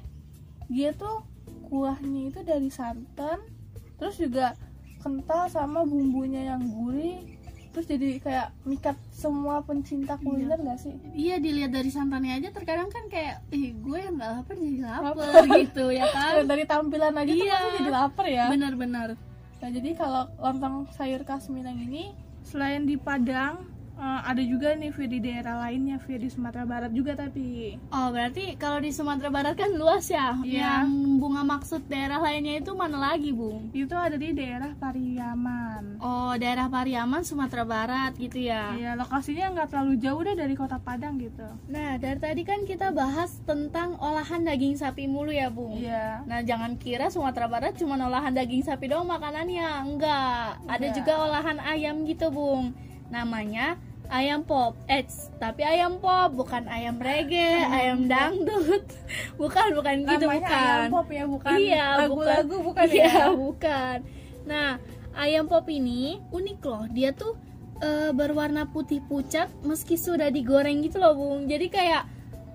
dia 0.72 0.96
tuh 0.96 1.28
kuahnya 1.68 2.32
itu 2.32 2.40
dari 2.48 2.72
santan, 2.72 3.44
terus 4.00 4.16
juga 4.16 4.56
kental 5.04 5.52
sama 5.52 5.84
bumbunya 5.84 6.56
yang 6.56 6.64
gurih, 6.72 7.43
terus 7.74 7.86
jadi 7.86 8.22
kayak 8.22 8.48
mikat 8.64 8.94
semua 9.10 9.60
pencinta 9.60 10.14
kuliner 10.16 10.56
gak 10.56 10.78
sih? 10.78 10.94
Iya 11.12 11.38
dilihat 11.38 11.74
dari 11.74 11.90
santannya 11.90 12.38
aja 12.38 12.50
terkadang 12.50 12.88
kan 12.88 13.10
kayak 13.10 13.42
ih 13.50 13.74
gue 13.74 13.98
yang 13.98 14.14
nggak 14.14 14.30
lapar 14.32 14.56
jadi 14.56 14.80
lapar 14.86 15.26
gitu 15.58 15.86
ya 15.90 16.06
kan. 16.08 16.32
Dan 16.38 16.46
dari 16.48 16.64
tampilan 16.64 17.14
aja 17.14 17.28
tuh 17.28 17.42
Iya. 17.42 17.58
pasti 17.58 17.70
jadi 17.76 17.92
lapar 17.92 18.26
ya. 18.30 18.46
Benar-benar. 18.48 19.10
Nah 19.58 19.70
jadi 19.72 19.90
kalau 19.94 20.24
lontong 20.38 20.86
sayur 20.92 21.22
khas 21.24 21.50
Minang 21.50 21.82
ini 21.82 22.14
selain 22.44 22.86
di 22.86 22.94
Padang 22.94 23.66
eh, 23.98 24.22
ada 24.26 24.44
juga 24.44 24.74
nih 24.74 24.92
Fir, 24.94 25.10
di 25.10 25.20
daerah 25.22 25.60
lainnya 25.68 25.98
Fir, 26.02 26.20
di 26.22 26.30
Sumatera 26.30 26.66
Barat 26.66 26.92
juga 26.94 27.14
tapi 27.14 27.78
Oh 27.94 28.10
berarti 28.10 28.58
kalau 28.58 28.82
di 28.82 28.90
Sumatera 28.90 29.30
Barat 29.30 29.56
kan 29.58 29.72
luas 29.74 30.08
ya. 30.10 30.38
Iya. 30.42 30.84
Yang 30.84 30.90
bunga 31.22 31.44
maksud 31.46 31.82
daerah 31.88 32.20
lainnya 32.20 32.60
itu 32.60 32.72
mana 32.74 32.98
lagi 33.00 33.32
bung? 33.34 33.70
itu 33.74 33.96
ada 33.98 34.16
di 34.16 34.32
daerah 34.34 34.74
Pariaman. 34.78 35.98
Oh 36.02 36.34
daerah 36.38 36.68
Pariaman 36.70 37.26
Sumatera 37.26 37.64
Barat 37.66 38.14
gitu 38.18 38.38
ya. 38.42 38.76
Iya 38.76 38.92
lokasinya 38.98 39.54
nggak 39.54 39.68
terlalu 39.74 39.94
jauh 40.02 40.22
deh 40.22 40.36
dari 40.38 40.54
kota 40.58 40.78
Padang 40.82 41.18
gitu. 41.22 41.46
Nah 41.70 41.98
dari 41.98 42.20
tadi 42.20 42.42
kan 42.46 42.66
kita 42.66 42.92
bahas 42.92 43.40
tentang 43.46 43.98
olahan 44.02 44.44
daging 44.44 44.78
sapi 44.78 45.06
mulu 45.10 45.32
ya 45.32 45.50
bung. 45.50 45.78
Iya. 45.80 46.26
Nah 46.26 46.42
jangan 46.42 46.76
kira 46.78 47.10
Sumatera 47.10 47.48
Barat 47.48 47.78
cuma 47.78 47.96
olahan 47.98 48.34
daging 48.34 48.66
sapi 48.66 48.92
doang 48.92 49.08
makanannya 49.08 49.68
Enggak 49.86 50.60
Ada 50.68 50.92
Enggak. 50.92 50.96
juga 50.98 51.14
olahan 51.24 51.58
ayam 51.64 52.04
gitu 52.04 52.28
bung 52.34 52.76
Namanya 53.14 53.78
ayam 54.10 54.42
pop. 54.42 54.74
Eh 54.90 55.06
tapi 55.38 55.62
ayam 55.62 56.02
pop 56.02 56.34
bukan 56.34 56.66
ayam 56.66 56.98
reggae 56.98 57.62
Ayam 57.62 58.10
dangdut. 58.10 58.90
Bukan 59.42 59.74
bukan 59.74 59.96
gitu 60.04 60.26
Namanya 60.26 60.42
bukan. 60.42 60.58
ayam 60.58 60.86
pop 60.90 61.08
ya 61.10 61.24
bukan 61.26 61.56
Iya 61.56 61.86
lagu-lagu 62.00 62.56
bukan, 62.58 62.66
bukan 62.66 62.88
Iya 62.90 63.06
ya. 63.06 63.26
bukan. 63.30 63.98
Nah 64.44 64.70
ayam 65.14 65.46
pop 65.46 65.66
ini 65.70 66.18
unik 66.30 66.60
loh. 66.64 66.84
Dia 66.90 67.14
tuh 67.14 67.38
eh, 67.80 68.10
berwarna 68.12 68.66
putih 68.66 69.00
pucat 69.02 69.48
meski 69.62 69.94
sudah 69.94 70.28
digoreng 70.28 70.82
gitu 70.82 70.98
loh 70.98 71.14
bung. 71.14 71.46
Jadi 71.46 71.70
kayak 71.70 72.04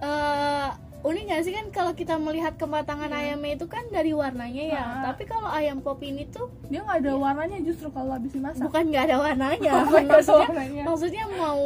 eh, 0.00 0.69
unik 0.99 1.25
gak 1.31 1.43
sih 1.47 1.55
kan 1.55 1.67
kalau 1.71 1.93
kita 1.95 2.19
melihat 2.19 2.59
kematangan 2.59 3.11
ayamnya 3.14 3.55
itu 3.55 3.67
kan 3.71 3.87
dari 3.88 4.11
warnanya 4.11 4.64
ya. 4.67 4.83
Ah. 4.83 5.02
tapi 5.12 5.31
kalau 5.31 5.47
ayam 5.47 5.78
pop 5.78 6.02
ini 6.02 6.26
tuh 6.26 6.50
dia 6.67 6.83
nggak 6.83 7.07
ada 7.07 7.12
warnanya 7.14 7.59
justru 7.62 7.87
kalau 7.95 8.19
habis 8.19 8.35
dimasak. 8.35 8.67
Bukan 8.67 8.83
nggak 8.90 9.05
ada 9.11 9.17
warnanya. 9.23 9.73
Oh, 9.88 10.05
maksudnya 10.05 10.49
warnanya. 10.50 10.83
maksudnya 10.85 11.25
mau 11.38 11.62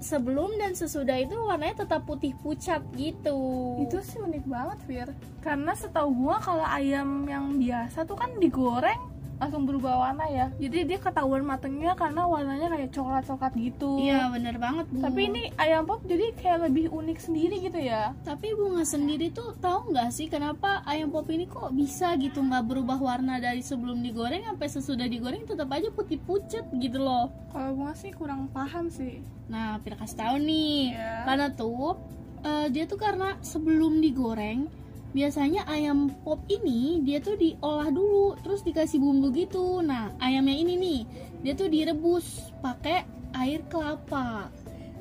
sebelum 0.00 0.50
dan 0.56 0.72
sesudah 0.72 1.16
itu 1.20 1.36
warnanya 1.36 1.84
tetap 1.84 2.08
putih 2.08 2.32
pucat 2.40 2.80
gitu. 2.96 3.38
Itu 3.84 4.00
sih 4.00 4.18
unik 4.18 4.44
banget 4.48 4.78
Fir. 4.88 5.08
Karena 5.44 5.76
setahu 5.76 6.10
gua 6.16 6.40
kalau 6.40 6.64
ayam 6.64 7.28
yang 7.28 7.60
biasa 7.60 8.08
tuh 8.08 8.16
kan 8.16 8.34
digoreng 8.40 9.12
langsung 9.42 9.66
berubah 9.66 9.98
warna 9.98 10.30
ya. 10.30 10.46
Jadi 10.62 10.86
dia 10.86 10.98
ketahuan 11.02 11.42
matengnya 11.42 11.98
karena 11.98 12.22
warnanya 12.30 12.70
kayak 12.70 12.94
coklat 12.94 13.26
coklat 13.26 13.52
gitu. 13.58 13.98
Iya 13.98 14.30
bener 14.30 14.54
banget 14.62 14.86
bu. 14.94 15.02
Tapi 15.02 15.20
ini 15.26 15.42
ayam 15.58 15.82
pop 15.82 15.98
jadi 16.06 16.30
kayak 16.38 16.70
lebih 16.70 16.94
unik 16.94 17.18
sendiri 17.18 17.58
gitu 17.58 17.82
ya. 17.82 18.14
Tapi 18.22 18.54
bunga 18.54 18.86
sendiri 18.86 19.34
tuh 19.34 19.58
tahu 19.58 19.90
nggak 19.90 20.14
sih 20.14 20.30
kenapa 20.30 20.86
ayam 20.86 21.10
pop 21.10 21.26
ini 21.26 21.50
kok 21.50 21.74
bisa 21.74 22.14
gitu 22.22 22.38
nggak 22.38 22.70
berubah 22.70 23.02
warna 23.02 23.42
dari 23.42 23.66
sebelum 23.66 23.98
digoreng 23.98 24.46
sampai 24.46 24.68
sesudah 24.70 25.10
digoreng 25.10 25.42
tetap 25.42 25.66
aja 25.74 25.90
putih 25.90 26.22
pucat 26.22 26.62
gitu 26.78 27.02
loh. 27.02 27.34
Kalau 27.50 27.74
gua 27.74 27.98
sih 27.98 28.14
kurang 28.14 28.46
paham 28.54 28.86
sih. 28.86 29.18
Nah 29.50 29.82
Pira 29.82 29.98
kasih 29.98 30.22
tahu 30.22 30.36
nih. 30.38 30.94
Iya. 30.94 31.26
karena 31.26 31.46
tuh 31.50 31.98
eh, 32.46 32.66
dia 32.70 32.84
tuh 32.86 33.00
karena 33.00 33.34
sebelum 33.42 33.98
digoreng 33.98 34.70
biasanya 35.12 35.68
ayam 35.68 36.08
pop 36.24 36.40
ini 36.48 37.04
dia 37.04 37.20
tuh 37.20 37.36
diolah 37.36 37.92
dulu 37.92 38.36
terus 38.40 38.64
dikasih 38.64 38.98
bumbu 38.98 39.28
gitu. 39.32 39.84
Nah 39.84 40.12
ayamnya 40.20 40.56
ini 40.56 40.74
nih 40.76 41.00
dia 41.44 41.52
tuh 41.52 41.68
direbus 41.68 42.52
pakai 42.60 43.04
air 43.36 43.64
kelapa 43.68 44.48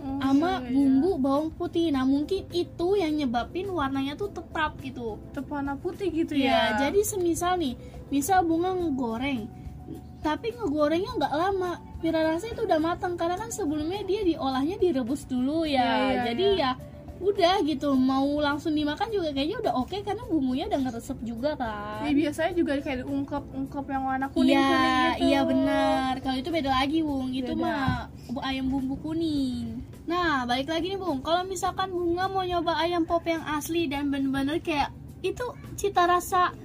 Oh, 0.02 0.18
sama 0.18 0.66
iya, 0.66 0.66
iya. 0.66 0.74
bumbu 0.74 1.12
bawang 1.22 1.50
putih. 1.54 1.94
Nah 1.94 2.02
mungkin 2.10 2.50
itu 2.50 2.88
yang 2.98 3.14
nyebabin 3.14 3.70
warnanya 3.70 4.18
tuh 4.18 4.34
tetap 4.34 4.74
gitu. 4.82 5.22
Tetap 5.30 5.46
warna 5.46 5.78
putih 5.78 6.10
gitu 6.10 6.34
ya 6.34 6.74
ya? 6.74 6.90
jadi 6.90 7.06
semisal 7.06 7.62
nih 7.62 7.78
misal 8.10 8.42
bunga 8.42 8.74
ngegoreng 8.74 9.46
tapi 10.22 10.54
ngegorengnya 10.54 11.18
nggak 11.18 11.34
lama 11.34 11.82
Pira 12.02 12.26
rasa 12.26 12.50
itu 12.50 12.66
udah 12.66 12.82
matang 12.82 13.14
karena 13.14 13.38
kan 13.38 13.54
sebelumnya 13.54 14.02
dia 14.02 14.26
diolahnya 14.26 14.82
direbus 14.82 15.30
dulu 15.30 15.70
ya. 15.70 15.86
Iya, 15.86 15.94
iya, 15.94 16.22
jadi 16.34 16.46
iya. 16.58 16.58
ya 16.58 16.72
udah 17.22 17.62
gitu 17.62 17.94
mau 17.94 18.26
langsung 18.42 18.74
dimakan 18.74 19.08
juga 19.08 19.30
kayaknya 19.30 19.62
udah 19.62 19.74
oke 19.78 19.94
karena 20.02 20.26
bumbunya 20.26 20.66
udah 20.66 20.80
ngeresep 20.90 21.18
juga 21.22 21.54
kan 21.54 22.02
Ya, 22.02 22.18
biasanya 22.18 22.52
juga 22.58 22.74
kayak 22.82 23.06
ungkep-ungkep 23.06 23.86
yang 23.88 24.04
warna 24.04 24.28
kuning 24.34 24.58
Iya, 24.58 24.66
kuning 24.66 24.98
gitu. 24.98 25.24
iya 25.30 25.40
benar. 25.46 26.12
Kalau 26.20 26.38
itu 26.38 26.50
beda 26.50 26.70
lagi, 26.74 27.00
Bung. 27.06 27.30
Itu 27.30 27.54
Beda. 27.54 27.62
mah 27.62 28.10
ayam 28.42 28.66
bumbu 28.68 28.98
kuning. 28.98 29.86
Nah, 30.10 30.50
balik 30.50 30.66
lagi 30.68 30.90
nih, 30.90 31.00
Bung. 31.00 31.22
Kalau 31.22 31.46
misalkan 31.46 31.94
Bunga 31.94 32.26
mau 32.26 32.42
nyoba 32.42 32.74
ayam 32.82 33.06
pop 33.06 33.22
yang 33.24 33.46
asli 33.46 33.86
dan 33.86 34.10
bener-bener 34.10 34.58
kayak 34.60 34.90
itu 35.22 35.46
cita 35.78 36.10
rasa 36.10 36.58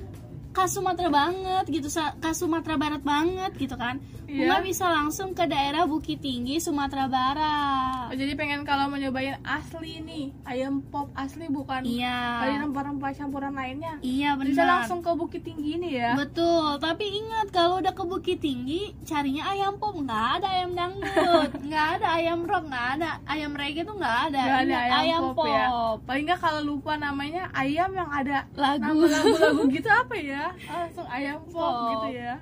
khas 0.56 0.72
Sumatera 0.72 1.12
banget 1.12 1.68
gitu, 1.68 1.92
khas 1.92 2.36
Sumatera 2.40 2.80
Barat 2.80 3.04
banget 3.04 3.52
gitu 3.60 3.76
kan. 3.76 4.00
Bunga 4.28 4.58
bisa 4.58 4.86
langsung 4.86 5.32
ke 5.32 5.44
daerah 5.44 5.84
Bukit 5.84 6.18
Tinggi, 6.18 6.58
Sumatera 6.58 7.06
Barat. 7.06 8.06
Oh, 8.06 8.16
jadi 8.16 8.34
pengen 8.34 8.62
kalau 8.62 8.86
mau 8.86 8.96
nyobain 8.96 9.38
asli 9.40 9.98
nih 9.98 10.34
ayam 10.42 10.82
pop 10.84 11.08
asli 11.12 11.46
bukan 11.46 11.82
Iya. 11.82 12.42
dari 12.42 12.54
rempah-rempah 12.58 13.10
campuran 13.12 13.52
lainnya 13.52 13.98
Iya, 14.00 14.34
benar. 14.34 14.46
bisa 14.48 14.62
langsung 14.64 14.98
ke 14.98 15.10
Bukit 15.12 15.42
Tinggi 15.42 15.76
ini 15.76 15.94
ya 15.94 16.14
Betul, 16.14 16.78
tapi 16.78 17.06
ingat 17.16 17.48
kalau 17.48 17.78
udah 17.78 17.90
ke 17.90 18.02
Bukit 18.02 18.38
Tinggi 18.38 18.98
carinya 19.02 19.46
ayam 19.46 19.76
pop, 19.76 19.94
nggak 19.94 20.26
ada 20.36 20.46
ayam 20.52 20.70
dangdut, 20.72 21.50
nggak 21.66 21.86
ada 21.96 22.06
ayam 22.16 22.38
rock, 22.42 22.64
nggak 22.64 22.86
ada 22.96 23.08
ayam 23.24 23.52
reggae 23.52 23.82
tuh 23.82 23.94
nggak 23.94 24.16
ada. 24.26 24.42
Nggak 24.42 24.58
ada 24.60 24.74
Ingat, 24.76 25.00
ayam, 25.00 25.20
pop, 25.32 25.46
ya 25.46 25.66
pop. 25.68 25.96
paling 26.02 26.24
nggak 26.24 26.40
kalau 26.40 26.62
lupa 26.62 26.92
namanya 26.96 27.46
ayam 27.52 27.90
yang 27.92 28.10
ada 28.10 28.42
Lagu. 28.52 29.06
lagu-lagu 29.06 29.62
gitu 29.68 29.88
apa 29.88 30.14
ya 30.14 30.50
langsung 30.66 31.06
ayam 31.06 31.38
pop, 31.44 31.54
Pop. 31.56 31.86
gitu 32.02 32.08
ya 32.18 32.34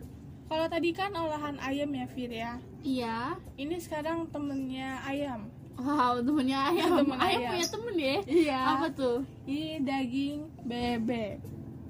kalau 0.55 0.71
tadi 0.71 0.95
kan 0.95 1.11
olahan 1.11 1.59
ayam 1.59 1.91
ya 1.91 2.07
Fir 2.07 2.31
ya 2.31 2.63
Iya. 2.81 3.35
ini 3.57 3.75
sekarang 3.77 4.31
temennya 4.31 5.03
ayam 5.03 5.51
Wow, 5.75 6.23
temennya 6.23 6.59
ayam. 6.71 7.03
Temen 7.03 7.19
ayam 7.19 7.27
ayam. 7.35 7.51
punya 7.51 7.67
temen 7.67 7.95
ya? 7.99 8.17
Iya. 8.25 8.61
Apa 8.73 8.87
tuh? 8.89 9.19
ini 9.45 9.83
daging 9.83 10.37
bebek 10.63 11.43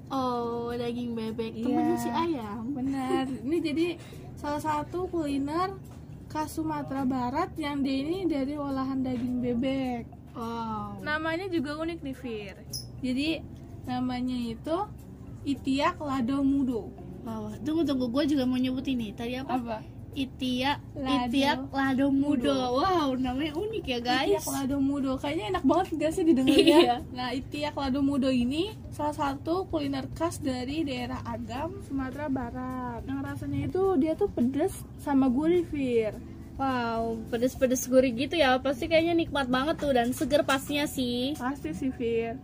Oh, 0.07 0.69
daging 0.71 1.13
bebek. 1.13 1.53
Temennya 1.55 1.93
Iya. 1.93 2.01
si 2.01 2.09
ayam. 2.09 2.73
benar 2.73 3.25
ini 3.45 3.57
jadi 3.59 3.87
salah 4.33 4.57
satu 4.59 5.05
kuliner 5.05 5.77
khas 6.25 6.49
Sumatera 6.51 7.05
Barat 7.05 7.53
yang 7.55 7.79
dia 7.79 8.01
ini 8.01 8.25
dari 8.25 8.57
olahan 8.57 8.99
daging 8.99 9.37
bebek 9.39 10.09
Wow. 10.33 10.99
namanya 10.99 11.45
juga 11.47 11.77
unik 11.77 12.01
nih 12.01 12.17
Fir 12.17 12.55
jadi 12.99 13.45
namanya 13.85 14.35
itu 14.35 14.77
Itiak 15.45 15.95
Lado 15.97 16.41
Mudo 16.41 16.89
Wow. 17.25 17.51
Tunggu 17.65 17.81
tunggu, 17.83 18.05
gue 18.07 18.23
juga 18.31 18.43
mau 18.45 18.55
nyebut 18.55 18.85
ini. 18.85 19.11
Tadi 19.11 19.33
apa? 19.41 19.57
apa 19.57 19.77
Itia, 20.15 20.79
Lado 20.95 21.27
Itiak 21.27 21.59
Lado 21.75 22.07
Mudo. 22.07 22.79
Wow, 22.79 23.19
namanya 23.19 23.51
unik 23.51 23.83
ya 23.83 23.99
guys. 23.99 24.31
Itiak 24.31 24.47
Lado 24.47 24.77
Mudo 24.79 25.19
kayaknya 25.19 25.45
enak 25.51 25.63
banget 25.67 25.87
gak 25.99 26.11
sih 26.15 26.23
didengarnya 26.23 26.77
Iya. 26.79 26.95
nah 27.11 27.35
Itiak 27.35 27.75
Lado 27.75 27.99
Mudo 27.99 28.31
ini 28.31 28.71
salah 28.95 29.11
satu 29.11 29.67
kuliner 29.67 30.07
khas 30.15 30.39
dari 30.39 30.87
daerah 30.87 31.19
Agam 31.27 31.83
Sumatera 31.83 32.31
Barat 32.31 33.03
yang 33.03 33.19
rasanya 33.19 33.67
itu 33.67 33.99
dia 33.99 34.15
tuh 34.15 34.31
pedas 34.31 34.71
sama 35.03 35.27
gurih 35.27 35.67
Fir 35.67 36.15
Wow, 36.55 37.19
pedes-pedes 37.27 37.83
gurih 37.91 38.15
gitu 38.15 38.39
ya. 38.39 38.55
Pasti 38.63 38.87
kayaknya 38.87 39.19
nikmat 39.19 39.51
banget 39.51 39.75
tuh 39.75 39.91
dan 39.91 40.15
seger 40.15 40.47
pastinya 40.47 40.87
sih. 40.87 41.35
Pasti 41.35 41.75
sih 41.75 41.91
Fir 41.91 42.39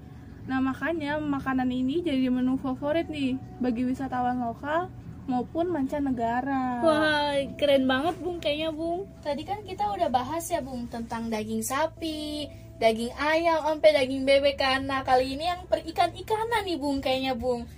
Nah 0.49 0.59
makanya 0.61 1.21
makanan 1.21 1.69
ini 1.69 2.01
jadi 2.01 2.29
menu 2.33 2.57
favorit 2.57 3.05
nih 3.09 3.37
Bagi 3.61 3.85
wisatawan 3.85 4.41
lokal 4.41 4.89
maupun 5.29 5.69
mancanegara 5.69 6.81
Wah, 6.81 7.37
keren 7.55 7.85
banget 7.85 8.17
Bung 8.19 8.41
kayaknya 8.41 8.73
Bung. 8.73 9.05
Tadi 9.21 9.45
kan 9.45 9.61
kita 9.63 9.87
udah 9.93 10.09
bahas 10.09 10.43
ya 10.49 10.59
Bung 10.59 10.89
tentang 10.89 11.29
daging 11.29 11.61
sapi, 11.61 12.49
daging 12.81 13.13
ayam, 13.15 13.61
sampai 13.61 13.95
daging 13.95 14.25
bebek 14.25 14.57
kan. 14.57 14.83
Nah, 14.83 15.05
kali 15.05 15.37
ini 15.37 15.47
yang 15.47 15.63
perikan-ikanan 15.69 16.65
nih 16.65 16.75
Bung 16.81 16.99
kayaknya 16.99 17.37
Bung. 17.37 17.69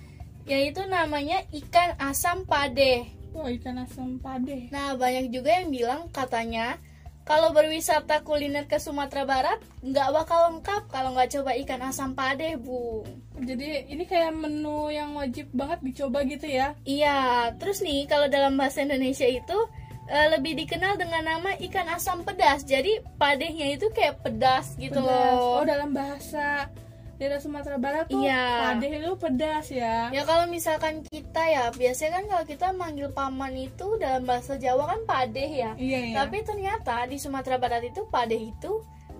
Yaitu 0.48 0.84
namanya 0.88 1.44
ikan 1.52 1.96
asam 2.00 2.48
pade. 2.48 3.08
Wah 3.34 3.50
ikan 3.50 3.82
asam 3.82 4.22
pade 4.22 4.70
Nah, 4.70 4.94
banyak 4.94 5.34
juga 5.34 5.58
yang 5.58 5.70
bilang 5.74 6.00
katanya 6.14 6.78
kalau 7.24 7.50
berwisata 7.50 8.20
kuliner 8.20 8.68
ke 8.68 8.76
Sumatera 8.76 9.24
Barat 9.24 9.58
nggak 9.80 10.08
bakal 10.12 10.52
lengkap 10.52 10.82
kalau 10.88 11.16
nggak 11.16 11.32
coba 11.32 11.56
ikan 11.64 11.80
asam 11.82 12.12
pade, 12.12 12.56
Bung. 12.56 13.08
Jadi 13.34 13.88
ini 13.88 14.04
kayak 14.04 14.32
menu 14.32 14.88
yang 14.88 15.16
wajib 15.16 15.48
banget 15.50 15.80
dicoba 15.82 16.22
gitu 16.22 16.46
ya 16.46 16.76
Iya, 16.84 17.50
terus 17.58 17.80
nih 17.80 18.06
kalau 18.06 18.28
dalam 18.28 18.54
bahasa 18.54 18.84
Indonesia 18.84 19.24
itu 19.24 19.58
eh, 20.06 20.28
lebih 20.30 20.52
dikenal 20.54 21.00
dengan 21.00 21.24
nama 21.24 21.56
ikan 21.58 21.88
asam 21.90 22.22
pedas. 22.22 22.62
Jadi 22.62 23.00
padehnya 23.16 23.72
itu 23.72 23.88
kayak 23.90 24.20
pedas 24.20 24.76
gitu 24.76 25.00
Pedas. 25.00 25.34
loh. 25.34 25.60
Oh 25.60 25.64
dalam 25.64 25.90
bahasa 25.90 26.68
daerah 27.14 27.38
Sumatera 27.38 27.76
Barat 27.76 28.06
tuh 28.06 28.20
Iya. 28.20 28.42
pade 28.68 28.88
itu 28.88 29.12
pedas 29.14 29.66
ya 29.68 30.10
Ya 30.10 30.22
kalau 30.22 30.44
misalkan 30.46 31.00
kita 31.02 31.42
ya, 31.44 31.64
biasanya 31.70 32.12
kan 32.12 32.24
kalau 32.26 32.44
kita 32.44 32.66
manggil 32.70 33.08
paman 33.08 33.54
itu 33.54 33.94
dalam 33.96 34.22
bahasa 34.22 34.54
Jawa 34.54 34.88
kan 34.88 35.00
padeh 35.04 35.50
ya. 35.56 35.70
Iya 35.74 35.98
iya 36.04 36.16
Tapi 36.16 36.42
ternyata 36.42 37.04
di 37.04 37.16
Sumatera 37.16 37.54
Barat 37.56 37.82
itu 37.84 38.02
padeh 38.04 38.50
itu 38.50 38.72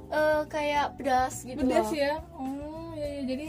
eh, 0.09 0.43
kayak 0.45 0.97
pedas 0.97 1.43
gitu 1.43 1.61
Pedas 1.61 1.87
loh. 1.87 1.95
ya 1.95 2.15
Oh 2.35 2.91
iya, 2.93 3.09
iya. 3.09 3.23
jadi 3.25 3.47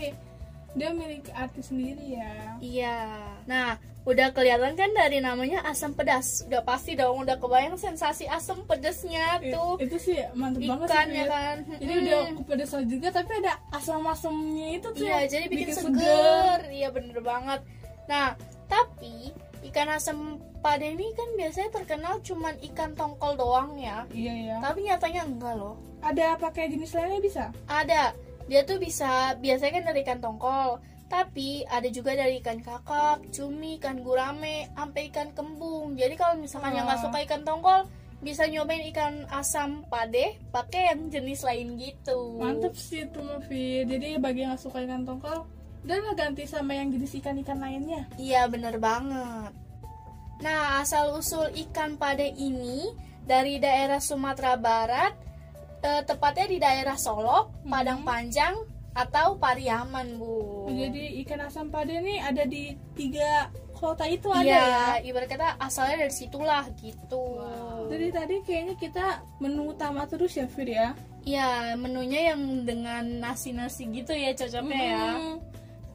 dia 0.74 0.90
milik 0.92 1.26
arti 1.32 1.62
sendiri 1.62 2.06
ya 2.14 2.60
Iya. 2.60 2.98
Nah, 3.46 3.80
udah 4.06 4.32
kelihatan 4.32 4.74
kan 4.74 4.90
dari 4.94 5.18
namanya 5.18 5.66
asam 5.66 5.92
pedas. 5.92 6.46
Udah 6.46 6.62
pasti 6.62 6.94
dong, 6.94 7.26
udah 7.26 7.36
kebayang 7.36 7.74
sensasi 7.76 8.26
asam 8.26 8.62
pedasnya 8.64 9.42
tuh. 9.44 9.82
itu 9.82 9.98
sih 9.98 10.22
mantep 10.34 10.62
banget 10.62 10.86
sih 10.86 10.94
ikannya 10.94 11.24
Fir. 11.24 11.30
kan. 11.32 11.58
Jadi 11.76 11.92
Mm. 11.92 12.02
udah 12.06 12.22
pedas 12.46 12.72
juga 12.86 13.08
tapi 13.10 13.32
ada 13.36 13.54
asam-asamnya 13.72 14.68
itu 14.74 14.88
tuh 14.92 15.04
Iya, 15.04 15.20
jadi 15.26 15.46
bikin, 15.50 15.74
seger. 15.74 16.60
Iya 16.70 16.88
bener 16.90 17.18
banget. 17.20 17.60
Nah, 18.06 18.38
tapi 18.66 19.34
ikan 19.66 19.90
asam 19.90 20.38
pade 20.62 20.86
ini 20.88 21.10
kan 21.12 21.30
biasanya 21.34 21.70
terkenal 21.72 22.22
cuman 22.22 22.54
ikan 22.64 22.94
tongkol 22.94 23.34
doang 23.34 23.74
ya. 23.76 24.06
Iya 24.10 24.34
iya. 24.36 24.56
Tapi 24.62 24.86
nyatanya 24.86 25.26
enggak 25.26 25.54
loh. 25.56 25.76
Ada 26.00 26.38
pakai 26.38 26.70
jenis 26.70 26.94
lainnya 26.94 27.18
bisa? 27.18 27.44
Ada. 27.66 28.14
Dia 28.46 28.62
tuh 28.62 28.78
bisa 28.78 29.34
biasanya 29.36 29.74
kan 29.76 29.84
dari 29.90 30.00
ikan 30.02 30.22
tongkol. 30.22 30.78
Tapi 31.06 31.64
ada 31.70 31.86
juga 31.94 32.18
dari 32.18 32.42
ikan 32.42 32.60
kakap, 32.66 33.22
cumi, 33.30 33.78
ikan 33.78 34.02
gurame, 34.02 34.70
sampai 34.74 35.14
ikan 35.14 35.30
kembung. 35.38 35.94
Jadi 35.94 36.18
kalau 36.18 36.36
misalkan 36.42 36.74
yang 36.74 36.90
nggak 36.90 37.00
Wah. 37.02 37.06
suka 37.06 37.18
ikan 37.30 37.42
tongkol, 37.46 37.86
bisa 38.26 38.50
nyobain 38.50 38.82
ikan 38.90 39.30
asam 39.30 39.86
pade 39.86 40.40
pakai 40.50 40.90
yang 40.90 41.14
jenis 41.14 41.46
lain 41.46 41.78
gitu. 41.78 42.42
Mantep 42.42 42.74
sih 42.74 43.06
itu 43.06 43.22
Mafi. 43.22 43.86
Jadi 43.86 44.18
bagi 44.18 44.42
yang 44.42 44.58
gak 44.58 44.66
suka 44.66 44.82
ikan 44.82 45.06
tongkol, 45.06 45.46
udah 45.86 45.98
lah 46.02 46.16
ganti 46.18 46.50
sama 46.50 46.74
yang 46.74 46.90
jenis 46.90 47.22
ikan-ikan 47.22 47.62
lainnya. 47.62 48.10
Iya 48.18 48.50
bener 48.50 48.82
banget. 48.82 49.54
Nah 50.42 50.82
asal 50.82 51.14
usul 51.14 51.54
ikan 51.70 52.02
pade 52.02 52.34
ini 52.34 52.90
dari 53.30 53.62
daerah 53.62 54.02
Sumatera 54.02 54.58
Barat, 54.58 55.14
eh, 55.86 56.02
tepatnya 56.02 56.46
di 56.50 56.58
daerah 56.58 56.98
Solok. 56.98 57.62
Padang 57.62 58.02
Panjang, 58.02 58.58
atau 58.96 59.36
Pariaman, 59.36 60.16
Bu. 60.16 60.66
Jadi 60.72 61.20
ikan 61.22 61.44
asam 61.44 61.68
pade 61.68 62.00
ini 62.00 62.18
ada 62.18 62.48
di 62.48 62.72
tiga 62.96 63.52
kota 63.76 64.08
itu 64.08 64.32
ada 64.32 64.48
Iya, 64.48 64.64
ya. 64.64 64.86
ibarat 65.04 65.28
kata 65.28 65.60
asalnya 65.60 66.08
dari 66.08 66.16
situlah 66.16 66.64
gitu. 66.80 67.44
Dari 67.92 68.08
tadi 68.10 68.40
kayaknya 68.42 68.76
kita 68.80 69.06
menu 69.44 69.76
utama 69.76 70.08
terus 70.08 70.40
ya 70.40 70.48
Fir 70.48 70.72
ya. 70.72 70.96
Iya, 71.28 71.76
menunya 71.76 72.32
yang 72.32 72.64
dengan 72.64 73.04
nasi-nasi 73.20 73.92
gitu 73.92 74.16
ya 74.16 74.32
cocoknya 74.32 74.80
ya. 74.80 75.06
Hmm, 75.20 75.36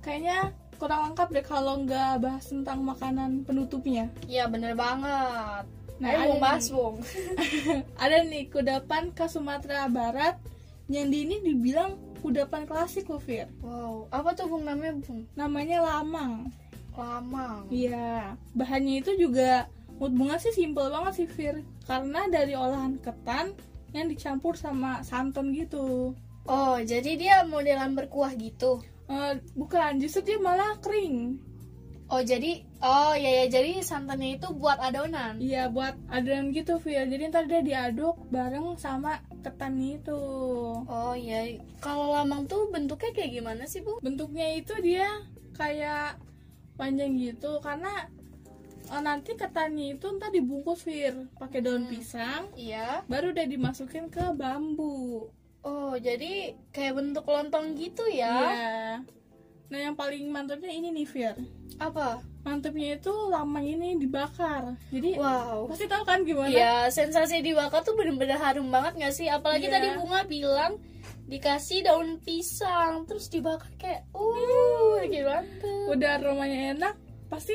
Kayaknya 0.01 0.39
kurang 0.77 1.13
lengkap 1.13 1.29
deh 1.33 1.45
kalau 1.45 1.75
nggak 1.81 2.21
bahas 2.21 2.45
tentang 2.45 2.85
makanan 2.85 3.49
penutupnya. 3.49 4.13
Iya, 4.29 4.45
bener 4.53 4.77
banget. 4.77 5.65
Nah, 6.01 6.09
Ayo, 6.09 6.17
ada 6.17 6.29
Bung, 6.33 6.41
bahas, 6.41 6.65
nih. 6.65 6.73
Bung. 6.73 6.97
Ada 8.03 8.17
nih 8.25 8.45
kudapan 8.49 9.05
khas 9.13 9.37
Sumatera 9.37 9.85
Barat 9.89 10.41
yang 10.89 11.13
di 11.13 11.29
ini 11.29 11.45
dibilang 11.45 12.01
kudapan 12.21 12.69
klasik 12.69 13.09
loh 13.09 13.19
Fir. 13.21 13.49
Wow, 13.65 14.07
apa 14.13 14.37
tuh 14.37 14.47
Bung 14.47 14.69
namanya, 14.69 14.97
Bung? 15.01 15.27
Namanya 15.35 15.79
lamang. 15.83 16.53
Lamang. 16.95 17.67
Iya, 17.73 18.37
bahannya 18.55 19.01
itu 19.01 19.17
juga 19.17 19.67
menurut 19.97 20.13
bunga 20.17 20.37
sih 20.41 20.55
simple 20.55 20.89
banget 20.89 21.13
sih 21.25 21.29
Fir. 21.29 21.65
Karena 21.85 22.29
dari 22.31 22.55
olahan 22.55 23.01
ketan 23.03 23.57
yang 23.97 24.07
dicampur 24.07 24.55
sama 24.55 25.03
santan 25.03 25.51
gitu. 25.53 26.15
Oh, 26.47 26.77
jadi 26.81 27.13
dia 27.19 27.37
modelan 27.45 27.93
berkuah 27.99 28.33
gitu. 28.39 28.81
Eh, 29.11 29.43
bukan, 29.59 29.99
justru 29.99 30.23
dia 30.23 30.39
malah 30.39 30.79
kering. 30.79 31.50
Oh, 32.11 32.19
jadi 32.21 32.67
oh 32.83 33.15
ya 33.15 33.31
ya 33.31 33.47
jadi 33.47 33.79
santannya 33.81 34.35
itu 34.35 34.51
buat 34.53 34.83
adonan. 34.83 35.39
Iya, 35.39 35.71
buat 35.71 35.95
adonan 36.11 36.51
gitu 36.51 36.83
Fir. 36.83 37.07
Jadi 37.07 37.31
ntar 37.31 37.47
dia 37.47 37.63
diaduk 37.63 38.19
bareng 38.29 38.75
sama 38.75 39.23
ketannya 39.47 40.03
itu. 40.03 40.19
Oh 40.85 41.15
iya, 41.15 41.55
kalau 41.79 42.11
lamang 42.11 42.51
tuh 42.51 42.67
bentuknya 42.69 43.15
kayak 43.15 43.31
gimana 43.31 43.63
sih, 43.65 43.81
Bu? 43.81 44.03
Bentuknya 44.03 44.59
itu 44.59 44.75
dia 44.83 45.07
kayak 45.55 46.19
panjang 46.75 47.15
gitu 47.15 47.63
karena 47.63 48.11
eh, 48.91 48.99
nanti 48.99 49.39
ketannya 49.39 49.95
itu 49.95 50.11
ntar 50.19 50.35
dibungkus 50.35 50.83
Fir 50.83 51.15
pakai 51.39 51.63
daun 51.63 51.87
Hmm. 51.87 51.95
pisang 51.95 52.43
Iya. 52.59 53.07
baru 53.07 53.31
udah 53.31 53.47
dimasukin 53.47 54.11
ke 54.11 54.35
bambu. 54.35 55.31
Oh, 55.63 55.95
jadi 55.95 56.59
kayak 56.75 56.99
bentuk 56.99 57.23
lontong 57.23 57.79
gitu 57.79 58.03
ya? 58.11 58.35
Iya. 58.51 58.79
Nah 59.71 59.79
yang 59.81 59.95
paling 59.95 60.27
mantapnya 60.27 60.69
ini 60.69 60.91
nih 60.93 61.07
Fir. 61.07 61.35
Apa? 61.79 62.19
Mantapnya 62.43 62.97
itu 62.97 63.13
lamang 63.31 63.65
ini 63.65 63.95
dibakar. 63.97 64.75
Jadi 64.91 65.15
Wow. 65.15 65.71
pasti 65.71 65.87
tahu 65.87 66.03
kan 66.03 66.21
gimana? 66.23 66.51
Iya, 66.51 66.77
sensasi 66.89 67.39
dibakar 67.39 67.81
tuh 67.81 67.95
bener-bener 67.95 68.37
harum 68.37 68.69
banget 68.69 68.99
gak 68.99 69.15
sih? 69.15 69.31
Apalagi 69.31 69.71
Iya. 69.71 69.75
tadi 69.79 69.89
Bunga 69.95 70.21
bilang 70.25 70.73
dikasih 71.25 71.87
daun 71.87 72.19
pisang 72.19 73.07
terus 73.07 73.31
dibakar 73.31 73.71
kayak 73.77 74.03
uh 74.11 74.99
gimana 75.07 75.47
tuh? 75.63 75.95
Udah 75.95 76.19
aromanya 76.19 76.75
enak, 76.75 76.95
pasti 77.29 77.55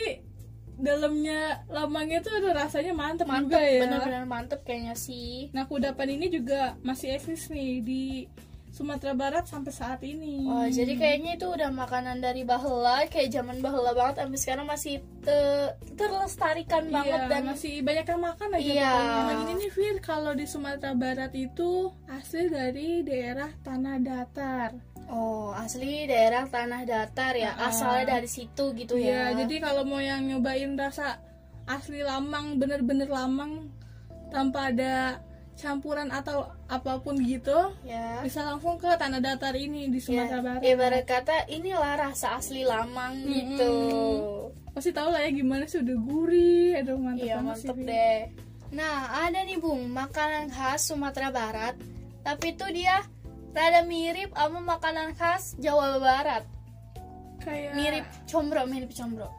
dalamnya 0.76 1.64
lamangnya 1.68 2.20
tuh 2.20 2.36
ada 2.36 2.52
rasanya 2.54 2.92
mantep, 2.92 3.24
Mantep, 3.26 3.48
juga 3.48 3.60
ya. 3.60 3.80
bener-bener 3.84 4.24
mantep 4.24 4.60
kayaknya 4.64 4.96
sih. 4.96 5.48
Nah 5.52 5.64
kudapan 5.66 6.16
ini 6.16 6.28
juga 6.28 6.76
masih 6.84 7.16
eksis 7.16 7.48
nih 7.48 7.80
di 7.80 8.04
Sumatera 8.76 9.16
Barat 9.16 9.48
sampai 9.48 9.72
saat 9.72 10.04
ini. 10.04 10.44
Wah, 10.44 10.68
jadi 10.68 10.94
kayaknya 10.94 11.40
itu 11.40 11.48
udah 11.48 11.72
makanan 11.72 12.20
dari 12.20 12.44
bahela, 12.44 13.08
kayak 13.08 13.32
zaman 13.32 13.64
bahela 13.64 13.96
banget, 13.96 14.20
sampai 14.20 14.36
sekarang 14.36 14.68
masih 14.68 14.96
te- 15.22 15.72
terlestarikan 15.96 16.84
banget 16.90 17.16
Iya, 17.18 17.32
dan 17.32 17.42
masih 17.48 17.74
banyak 17.80 18.04
yang 18.06 18.20
makan 18.22 18.50
aja 18.52 18.68
Iya. 18.68 18.94
Nah, 19.00 19.36
ini 19.42 19.54
nih 19.58 19.72
Fir, 19.72 19.96
kalau 20.00 20.32
di 20.32 20.44
Sumatera 20.44 20.92
Barat 20.94 21.32
itu 21.32 21.88
asli 22.06 22.48
dari 22.48 23.00
daerah 23.02 23.48
tanah 23.58 23.96
datar. 23.98 24.72
oh 25.06 25.54
asli 25.54 26.04
daerah 26.04 26.44
tanah 26.46 26.82
datar 26.84 27.32
ya, 27.34 27.54
Ah. 27.54 27.70
asalnya 27.70 28.12
dari 28.12 28.28
situ 28.28 28.74
gitu 28.74 28.98
ya. 28.98 29.32
Iya, 29.32 29.46
jadi 29.46 29.56
kalau 29.62 29.86
mau 29.86 30.02
yang 30.02 30.26
nyobain 30.26 30.74
rasa 30.76 31.22
asli 31.64 32.02
lamang, 32.02 32.58
bener-bener 32.58 33.06
lamang 33.06 33.70
tanpa 34.28 34.74
ada 34.74 35.22
campuran 35.56 36.10
atau 36.10 36.50
apa 36.66 36.98
pun 36.98 37.14
gitu, 37.18 37.54
ya. 37.82 38.20
bisa 38.20 38.42
langsung 38.42 38.76
ke 38.76 38.90
tanah 38.90 39.20
datar 39.20 39.54
ini 39.54 39.86
di 39.88 40.00
Sumatera 40.00 40.38
Ya, 40.38 40.42
Barat. 40.42 40.62
ibarat 40.64 41.04
kata 41.04 41.36
inilah 41.46 41.94
rasa 42.00 42.36
asli 42.36 42.62
lamang 42.62 43.22
gitu. 43.24 43.74
Pasti 44.72 44.90
tahu 44.90 45.08
lah 45.08 45.22
ya 45.22 45.32
gimana 45.32 45.64
sih 45.64 45.80
udah 45.80 45.98
gurih, 46.00 46.74
aduh 46.76 46.98
mantep 46.98 47.22
Iya 47.24 47.36
banget 47.38 47.56
sih. 47.56 47.68
mantep 47.68 47.78
Fir. 47.78 47.88
deh. 47.88 48.20
Nah 48.72 48.98
ada 49.22 49.40
nih 49.40 49.58
bung 49.58 49.88
makanan 49.88 50.50
khas 50.50 50.90
Sumatera 50.90 51.30
Barat, 51.30 51.78
tapi 52.22 52.52
itu 52.52 52.66
dia 52.74 53.06
rada 53.52 53.82
mirip 53.82 54.34
sama 54.34 54.60
makanan 54.60 55.14
khas 55.14 55.54
Jawa 55.56 55.96
Barat. 55.98 56.44
Kayak 57.40 57.72
Mirip 57.74 58.06
combro, 58.26 58.66
mirip 58.66 58.90
combro. 58.90 59.30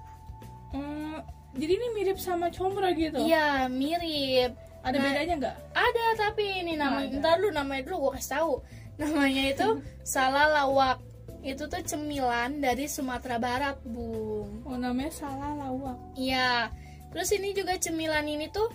Hmm, 0.71 1.19
jadi 1.53 1.73
ini 1.75 1.87
mirip 1.93 2.17
sama 2.17 2.49
combro 2.49 2.87
gitu. 2.93 3.19
Iya 3.19 3.67
mirip. 3.67 4.55
Ada 4.87 4.97
Nah, 4.97 5.05
bedanya 5.05 5.35
nggak? 5.37 5.57
Ada 5.75 6.05
tapi 6.17 6.45
ini 6.63 6.79
namanya 6.79 7.11
ada. 7.11 7.19
ntar 7.19 7.35
lu 7.43 7.51
namanya 7.51 7.83
dulu 7.85 7.97
gue 8.09 8.13
kasih 8.23 8.31
tahu. 8.39 8.53
Namanya 8.97 9.43
itu 9.51 9.69
salah 10.15 10.47
lawak. 10.49 10.99
Itu 11.43 11.67
tuh 11.67 11.83
cemilan 11.83 12.59
dari 12.59 12.87
Sumatera 12.87 13.39
Barat, 13.39 13.79
Bung. 13.83 14.63
Oh 14.63 14.79
namanya 14.79 15.11
salah 15.11 15.53
lawak. 15.55 15.99
Iya. 16.15 16.71
Terus 17.11 17.31
ini 17.35 17.51
juga 17.51 17.75
cemilan 17.77 18.27
ini 18.27 18.47
tuh 18.49 18.71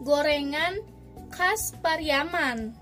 gorengan 0.00 0.80
khas 1.28 1.76
Pariaman. 1.80 2.72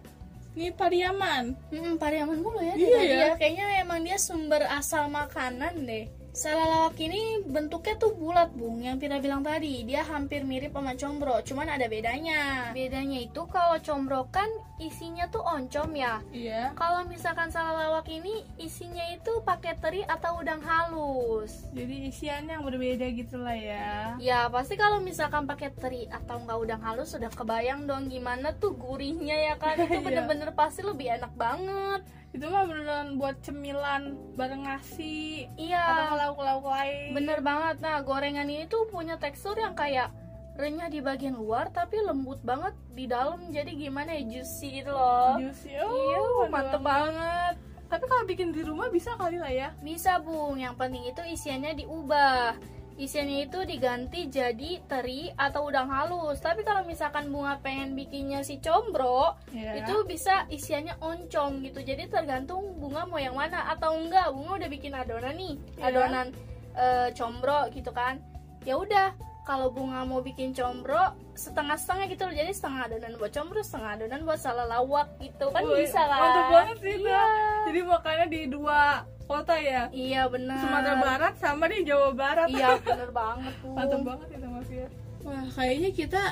Ini 0.55 0.75
Pariaman. 0.75 1.55
Hmm, 1.71 1.95
Pariaman 1.99 2.43
mulu 2.43 2.59
ya 2.59 2.75
Iya 2.75 2.99
dia, 2.99 3.15
ya. 3.15 3.31
Kayaknya 3.39 3.67
emang 3.83 4.03
dia 4.03 4.19
sumber 4.19 4.67
asal 4.67 5.07
makanan 5.07 5.87
deh. 5.87 6.07
Salah 6.33 6.67
lawak 6.87 7.01
ini 7.03 7.43
bentuknya 7.43 7.99
tuh 7.99 8.15
bulat, 8.15 8.55
Bung. 8.55 8.79
Yang 8.79 9.03
Pira 9.03 9.19
bilang 9.19 9.43
tadi, 9.43 9.83
dia 9.83 10.07
hampir 10.07 10.47
mirip 10.47 10.71
sama 10.71 10.95
combro, 10.95 11.43
cuman 11.43 11.67
ada 11.67 11.91
bedanya. 11.91 12.71
Bedanya 12.71 13.19
itu 13.27 13.43
kalau 13.51 13.75
combro 13.83 14.31
kan 14.31 14.47
isinya 14.79 15.27
tuh 15.27 15.43
oncom 15.43 15.91
ya. 15.99 16.23
Iya. 16.31 16.71
Kalau 16.79 17.03
misalkan 17.11 17.51
salah 17.51 17.91
lawak 17.91 18.07
ini 18.07 18.47
isinya 18.55 19.03
itu 19.11 19.43
pakai 19.43 19.75
teri 19.83 20.07
atau 20.07 20.39
udang 20.39 20.63
halus. 20.63 21.67
Jadi 21.75 22.07
isiannya 22.07 22.55
yang 22.55 22.65
berbeda 22.65 23.07
gitu 23.11 23.43
lah 23.43 23.59
ya. 23.59 24.15
Ya 24.23 24.47
pasti 24.47 24.79
kalau 24.79 25.03
misalkan 25.03 25.43
pakai 25.51 25.75
teri 25.75 26.07
atau 26.07 26.39
enggak 26.39 26.59
udang 26.63 26.83
halus 26.87 27.19
sudah 27.19 27.35
kebayang 27.35 27.91
dong 27.91 28.07
gimana 28.07 28.55
tuh 28.55 28.79
gurihnya 28.79 29.35
ya 29.35 29.55
kan 29.59 29.75
itu 29.75 29.91
Iya. 29.99 30.07
bener-bener 30.07 30.55
pasti 30.55 30.87
lebih 30.87 31.11
enak 31.19 31.35
banget. 31.35 32.07
Itu 32.29 32.45
mah 32.47 32.69
beneran 32.69 33.17
buat 33.17 33.41
cemilan 33.41 34.15
bareng 34.37 34.63
nasi 34.63 35.49
atau 35.49 35.65
Iya 35.65 35.85
lauk-lauk 36.15 36.67
lain. 36.67 37.17
bener 37.17 37.41
banget. 37.41 37.81
Nah 37.81 38.01
gorengan 38.01 38.45
ini 38.45 38.69
tuh 38.69 38.85
punya 38.89 39.17
tekstur 39.17 39.57
yang 39.57 39.73
kayak 39.73 40.13
renyah 40.59 40.91
di 40.91 40.99
bagian 40.99 41.39
luar 41.39 41.71
tapi 41.71 42.03
lembut 42.03 42.43
banget 42.43 42.75
di 42.91 43.07
dalam 43.07 43.39
jadi 43.49 43.71
gimana 43.71 44.13
ya 44.13 44.23
juicy 44.29 44.83
gitu 44.83 44.91
loh. 44.91 45.39
Juicy. 45.39 45.71
Iya, 45.73 45.85
Oh, 46.19 46.45
mantep 46.51 46.83
banget. 46.83 47.55
Tapi 47.89 48.05
kalau 48.05 48.25
bikin 48.29 48.53
di 48.53 48.61
rumah 48.61 48.93
bisa 48.93 49.17
kali 49.17 49.41
lah 49.41 49.49
ya. 49.49 49.69
Bisa 49.81 50.21
bung, 50.21 50.61
yang 50.61 50.77
penting 50.77 51.09
itu 51.09 51.25
isiannya 51.25 51.73
diubah. 51.79 52.61
Isiannya 52.99 53.47
itu 53.47 53.63
diganti 53.63 54.27
jadi 54.27 54.83
teri 54.91 55.31
atau 55.39 55.71
udang 55.71 55.87
halus. 55.87 56.43
Tapi 56.43 56.67
kalau 56.67 56.83
misalkan 56.83 57.31
bunga 57.31 57.63
pengen 57.63 57.95
bikinnya 57.95 58.43
si 58.43 58.59
combro, 58.59 59.39
Iya. 59.55 59.87
itu 59.87 60.03
bisa 60.03 60.51
isiannya 60.51 60.99
oncom 60.99 61.63
gitu. 61.63 61.79
Jadi 61.79 62.11
tergantung 62.11 62.75
bunga 62.83 63.07
mau 63.07 63.23
yang 63.23 63.39
mana 63.39 63.71
atau 63.71 63.95
enggak. 63.95 64.35
Bunga 64.35 64.59
udah 64.59 64.69
bikin 64.69 64.99
adonan 64.99 65.39
nih, 65.39 65.55
Iya. 65.79 65.95
adonan 65.95 66.27
eh, 66.75 67.09
combro 67.15 67.71
gitu 67.71 67.95
kan. 67.95 68.19
Ya 68.67 68.75
udah, 68.75 69.15
kalau 69.49 69.73
bunga 69.73 70.05
mau 70.05 70.21
bikin 70.21 70.53
combro 70.53 71.17
setengah-setengah 71.33 72.05
gitu 72.13 72.23
loh. 72.29 72.35
Jadi 72.37 72.53
setengah 72.53 72.81
adonan 72.85 73.17
buat 73.17 73.33
combro, 73.33 73.65
setengah 73.65 73.91
adonan 73.97 74.21
buat 74.29 74.37
salah 74.37 74.69
lawak 74.69 75.09
gitu 75.25 75.49
kan 75.49 75.65
Wih, 75.65 75.89
bisa 75.89 76.05
lah. 76.05 76.21
Mantep 76.21 76.47
banget 76.53 76.77
sih. 76.85 76.95
Iya. 77.01 77.25
Jadi 77.65 77.81
makannya 77.81 78.27
di 78.29 78.41
dua 78.53 78.81
kota 79.25 79.57
ya. 79.57 79.89
Iya 79.89 80.29
benar. 80.29 80.61
Sumatera 80.61 80.97
Barat 81.01 81.35
sama 81.41 81.65
di 81.73 81.79
Jawa 81.89 82.13
Barat. 82.13 82.49
Iya 82.53 82.77
bener 82.85 83.09
banget 83.09 83.55
tuh. 83.65 83.73
Mantap 83.73 84.01
banget 84.05 84.29
itu 84.37 84.47
Mas 84.53 84.69
Fir. 84.69 84.91
Wah, 85.25 85.45
kayaknya 85.57 85.91
kita 85.97 86.23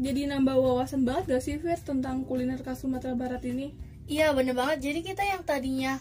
jadi 0.00 0.20
nambah 0.32 0.56
wawasan 0.56 1.04
banget 1.04 1.36
gak 1.36 1.42
sih 1.44 1.60
Fir 1.60 1.76
tentang 1.84 2.24
kuliner 2.24 2.64
khas 2.64 2.80
Sumatera 2.80 3.12
Barat 3.12 3.44
ini? 3.44 3.76
Iya 4.08 4.32
bener 4.32 4.56
banget. 4.56 4.80
Jadi 4.80 5.00
kita 5.04 5.20
yang 5.20 5.44
tadinya 5.44 6.00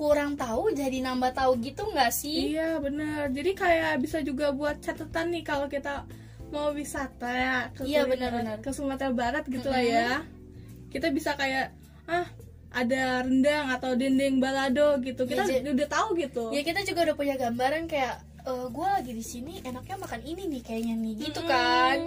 kurang 0.00 0.32
tahu 0.34 0.72
jadi 0.72 1.04
nambah 1.04 1.36
tahu 1.36 1.60
gitu 1.60 1.84
nggak 1.84 2.08
sih? 2.10 2.56
Iya 2.56 2.80
bener. 2.80 3.28
Jadi 3.28 3.50
kayak 3.52 4.00
bisa 4.00 4.18
juga 4.20 4.48
buat 4.50 4.80
catatan 4.80 5.28
nih 5.28 5.44
kalau 5.44 5.68
kita 5.68 6.08
mau 6.48 6.72
wisata 6.72 7.28
ya 7.28 7.56
ke 7.70 7.84
Iya, 7.84 8.08
kuliner- 8.08 8.32
benar-benar. 8.32 8.56
ke 8.58 8.70
Sumatera 8.70 9.12
Barat 9.12 9.44
gitu 9.44 9.68
lah 9.68 9.78
ya. 9.78 10.24
Kita 10.88 11.12
bisa 11.12 11.36
kayak 11.36 11.76
ah 12.06 12.24
ada 12.72 13.20
rendang 13.20 13.68
atau 13.70 13.92
dendeng 13.92 14.38
balado 14.38 14.96
gitu. 15.00 15.22
Kita 15.24 15.44
Iya, 15.44 15.68
udah 15.68 15.88
tahu 15.88 16.08
gitu. 16.16 16.48
Ya 16.48 16.62
kita 16.62 16.80
juga 16.82 17.04
udah 17.04 17.14
punya 17.14 17.36
gambaran 17.36 17.84
kayak 17.84 18.24
gue 18.48 18.88
lagi 18.88 19.12
di 19.12 19.20
sini 19.22 19.60
enaknya 19.60 20.00
makan 20.00 20.24
ini 20.24 20.48
nih 20.48 20.62
kayaknya 20.64 20.94
nih 20.96 21.12
gitu 21.20 21.44
Mm-mm. 21.44 21.52
kan. 21.52 21.98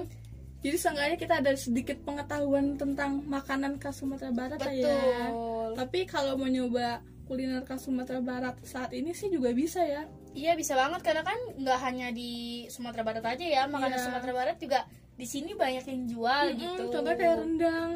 jadi 0.60 0.75
seenggaknya 0.75 1.17
kita 1.19 1.34
ada 1.39 1.51
sedikit 1.53 2.01
pengetahuan 2.01 2.73
tentang 2.73 3.21
makanan 3.23 3.77
khas 3.77 4.01
Sumatera 4.01 4.34
Barat 4.34 4.58
ya 4.65 4.97
Betul. 5.29 5.69
tapi 5.77 5.99
kalau 6.03 6.34
mau 6.34 6.49
nyoba 6.49 7.06
kuliner 7.23 7.62
khas 7.62 7.81
Sumatera 7.81 8.19
Barat 8.19 8.55
saat 8.62 8.91
ini 8.91 9.12
sih 9.12 9.27
juga 9.27 9.51
bisa 9.51 9.79
ya 9.79 10.03
Iya 10.31 10.53
bisa 10.53 10.73
banget 10.73 11.01
karena 11.01 11.21
kan 11.21 11.38
nggak 11.55 11.79
hanya 11.81 12.07
di 12.09 12.31
Sumatera 12.67 13.03
Barat 13.03 13.21
aja 13.23 13.45
ya, 13.45 13.63
makanan 13.65 13.95
Iya. 13.95 14.03
Sumatera 14.03 14.33
Barat 14.33 14.57
juga 14.57 14.79
di 15.13 15.23
sini 15.23 15.53
banyak 15.53 15.86
yang 15.86 16.01
jual 16.07 16.45
Mm-mm, 16.49 16.59
gitu. 16.59 16.81
contohnya 16.89 17.13
kayak 17.15 17.38
rendang 17.38 17.91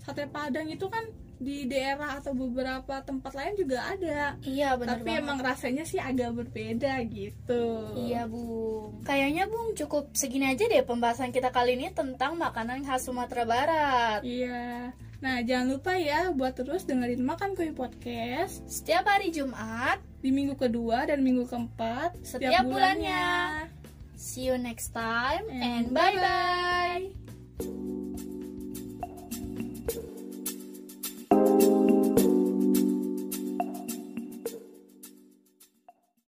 sate 0.00 0.24
padang 0.26 0.64
itu 0.66 0.86
kan 0.86 1.04
di 1.34 1.66
daerah 1.66 2.16
atau 2.16 2.32
beberapa 2.32 3.02
tempat 3.02 3.34
lain 3.34 3.52
juga 3.54 3.84
ada 3.84 4.38
Iya 4.40 4.72
benar 4.74 4.96
tapi 4.96 5.12
banget. 5.12 5.20
emang 5.20 5.38
rasanya 5.40 5.84
sih 5.84 5.98
agak 5.98 6.32
berbeda 6.32 7.04
gitu 7.04 7.64
Iya 8.00 8.24
Bung. 8.24 9.04
Kayaknya 9.04 9.44
Bung 9.44 9.74
cukup 9.74 10.08
segini 10.12 10.48
aja 10.48 10.64
deh 10.64 10.80
pembahasan 10.80 11.28
kita 11.28 11.50
kali 11.50 11.76
ini 11.76 11.92
tentang 11.92 12.38
makanan 12.38 12.80
khas 12.80 13.04
Sumatera 13.04 13.44
Barat. 13.44 14.20
Iya. 14.24 14.96
Nah, 15.24 15.40
jangan 15.40 15.72
lupa 15.72 15.96
ya 15.96 16.28
buat 16.36 16.52
terus 16.52 16.84
dengerin 16.84 17.24
Makan 17.24 17.56
Kue 17.56 17.72
Podcast 17.72 18.60
Setiap 18.68 19.08
hari 19.08 19.32
Jumat, 19.32 19.96
di 20.20 20.28
minggu 20.28 20.52
kedua 20.52 21.08
dan 21.08 21.24
minggu 21.24 21.48
keempat 21.48 22.20
Setiap 22.20 22.68
bulannya. 22.68 23.64
see 24.12 24.44
you 24.44 24.60
next 24.60 24.92
time 24.92 25.48
And 25.48 25.88
and 25.88 25.96
bye 25.96 26.12
bye. 26.12 27.08